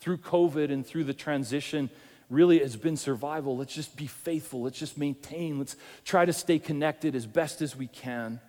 Through 0.00 0.18
COVID 0.18 0.72
and 0.72 0.86
through 0.86 1.04
the 1.04 1.14
transition 1.14 1.90
really 2.32 2.60
has 2.60 2.76
been 2.76 2.96
survival. 2.96 3.56
Let's 3.56 3.74
just 3.74 3.94
be 3.94 4.06
faithful. 4.06 4.62
Let's 4.62 4.78
just 4.78 4.96
maintain. 4.96 5.58
Let's 5.58 5.76
try 6.04 6.24
to 6.24 6.32
stay 6.32 6.58
connected 6.58 7.14
as 7.14 7.26
best 7.26 7.60
as 7.60 7.76
we 7.76 7.86
can. 7.86 8.40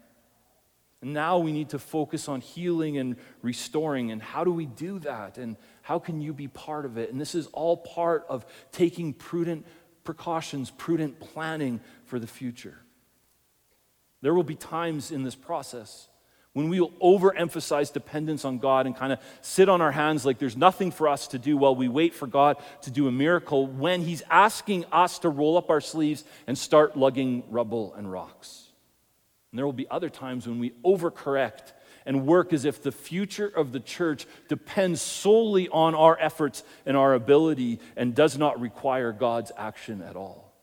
And 1.02 1.14
now 1.14 1.38
we 1.38 1.52
need 1.52 1.70
to 1.70 1.80
focus 1.80 2.30
on 2.30 2.40
healing 2.40 2.98
and 2.98 3.18
restoring. 3.42 4.12
And 4.12 4.22
how 4.22 4.46
do 4.46 4.54
we 4.54 4.66
do 4.66 5.00
that? 5.00 5.38
And 5.38 5.58
how 5.82 6.00
can 6.00 6.22
you 6.22 6.34
be 6.34 6.48
part 6.48 6.86
of 6.86 6.98
it? 6.98 7.12
And 7.12 7.20
this 7.20 7.36
is 7.36 7.48
all 7.48 7.76
part 7.76 8.26
of 8.30 8.46
taking 8.72 9.14
prudent 9.14 9.68
precautions, 10.06 10.72
prudent 10.72 11.20
planning 11.20 11.82
for 12.06 12.20
the 12.20 12.28
future. 12.28 12.78
There 14.22 14.34
will 14.34 14.44
be 14.44 14.56
times 14.56 15.12
in 15.12 15.24
this 15.24 15.36
process 15.36 16.08
when 16.54 16.70
we 16.70 16.80
will 16.80 16.92
overemphasize 17.02 17.92
dependence 17.92 18.46
on 18.46 18.60
God 18.60 18.86
and 18.86 18.96
kind 18.96 19.12
of 19.12 19.20
sit 19.42 19.70
on 19.70 19.82
our 19.82 19.92
hands 19.92 20.26
like 20.26 20.38
there's 20.38 20.56
nothing 20.56 20.92
for 20.92 21.08
us 21.08 21.28
to 21.30 21.40
do 21.40 21.58
while 21.58 21.76
we 21.76 21.88
wait 21.88 22.14
for 22.14 22.28
God 22.28 22.58
to 22.84 22.92
do 22.92 23.08
a 23.08 23.12
miracle, 23.12 23.66
when 23.66 24.02
He's 24.02 24.22
asking 24.30 24.86
us 24.92 25.20
to 25.20 25.30
roll 25.30 25.58
up 25.58 25.70
our 25.72 25.82
sleeves 25.82 26.24
and 26.46 26.58
start 26.58 26.96
lugging 26.96 27.44
rubble 27.50 27.94
and 27.96 28.12
rocks. 28.12 28.68
And 29.52 29.58
there 29.58 29.66
will 29.66 29.74
be 29.74 29.90
other 29.90 30.10
times 30.10 30.48
when 30.48 30.60
we 30.60 30.72
overcorrect 30.86 31.74
and 32.06 32.28
work 32.28 32.54
as 32.54 32.66
if 32.66 32.84
the 32.84 32.92
future 32.92 33.48
of 33.48 33.72
the 33.72 33.80
church 33.80 34.28
depends 34.48 35.02
solely 35.02 35.70
on 35.70 35.96
our 35.96 36.18
efforts 36.20 36.64
and 36.86 36.98
our 36.98 37.14
ability 37.14 37.80
and 37.96 38.14
does 38.14 38.38
not 38.38 38.60
require 38.60 39.12
God's 39.12 39.52
action 39.58 40.02
at 40.02 40.16
all. 40.16 40.54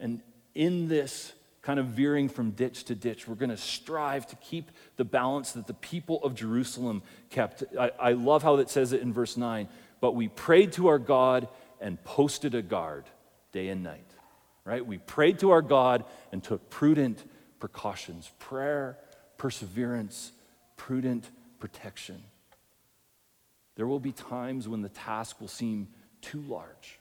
And 0.00 0.20
in 0.54 0.88
this 0.88 1.32
kind 1.62 1.78
of 1.78 1.86
veering 1.86 2.28
from 2.28 2.50
ditch 2.50 2.84
to 2.84 2.94
ditch, 2.94 3.26
we're 3.26 3.36
going 3.36 3.50
to 3.50 3.56
strive 3.56 4.26
to 4.26 4.36
keep 4.36 4.70
the 4.96 5.04
balance 5.04 5.52
that 5.52 5.66
the 5.66 5.74
people 5.74 6.22
of 6.24 6.34
Jerusalem 6.34 7.02
kept. 7.30 7.64
I, 7.78 7.92
I 7.98 8.12
love 8.12 8.42
how 8.42 8.56
it 8.56 8.68
says 8.68 8.92
it 8.92 9.00
in 9.00 9.12
verse 9.12 9.36
9. 9.36 9.68
But 10.00 10.16
we 10.16 10.28
prayed 10.28 10.72
to 10.72 10.88
our 10.88 10.98
God 10.98 11.48
and 11.80 12.02
posted 12.04 12.54
a 12.54 12.62
guard 12.62 13.04
day 13.52 13.68
and 13.68 13.82
night. 13.82 14.06
Right? 14.64 14.84
We 14.84 14.98
prayed 14.98 15.38
to 15.40 15.50
our 15.50 15.62
God 15.62 16.04
and 16.32 16.42
took 16.42 16.68
prudent 16.68 17.24
precautions. 17.58 18.30
Prayer 18.38 18.98
perseverance, 19.42 20.30
prudent 20.76 21.28
protection. 21.58 22.22
There 23.74 23.88
will 23.88 23.98
be 23.98 24.12
times 24.12 24.68
when 24.68 24.82
the 24.82 24.88
task 24.88 25.40
will 25.40 25.48
seem 25.48 25.88
too 26.20 26.40
large, 26.42 27.00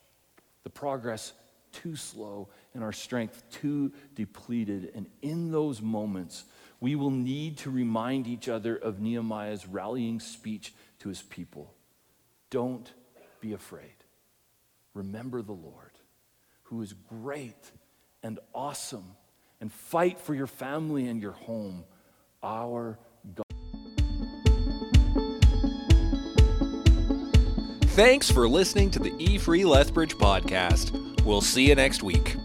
the 0.64 0.72
progress 0.72 1.34
too 1.72 1.96
slow, 1.96 2.50
and 2.74 2.84
our 2.84 2.92
strength 2.92 3.44
too 3.52 3.92
depleted. 4.16 4.92
And 4.96 5.08
in 5.22 5.52
those 5.52 5.82
moments, 5.82 6.46
we 6.80 6.96
will 6.96 7.12
need 7.12 7.58
to 7.60 7.72
remind 7.72 8.28
each 8.28 8.50
other 8.50 8.76
of 8.76 9.00
Nehemiah's 9.00 9.68
rallying 9.68 10.20
speech 10.20 10.74
to 11.00 11.10
his 11.10 11.22
people 11.22 11.74
Don't 12.50 12.92
be 13.40 13.54
afraid. 13.54 13.96
Remember 14.94 15.42
the 15.42 15.54
Lord, 15.54 15.92
who 16.64 16.82
is 16.82 16.94
great 16.94 17.72
and 18.24 18.40
awesome 18.54 19.16
and 19.62 19.72
fight 19.72 20.20
for 20.20 20.36
your 20.36 20.48
family 20.48 21.08
and 21.08 21.22
your 21.22 21.32
home, 21.32 21.86
our 22.44 23.00
Thanks 28.02 28.32
for 28.32 28.50
listening 28.50 28.90
to 28.92 29.00
the 29.00 29.14
E 29.20 29.38
Free 29.38 29.64
Lethbridge 29.64 30.18
podcast. 30.18 31.24
We'll 31.24 31.40
see 31.40 31.70
you 31.70 31.76
next 31.76 32.02
week. 32.02 32.36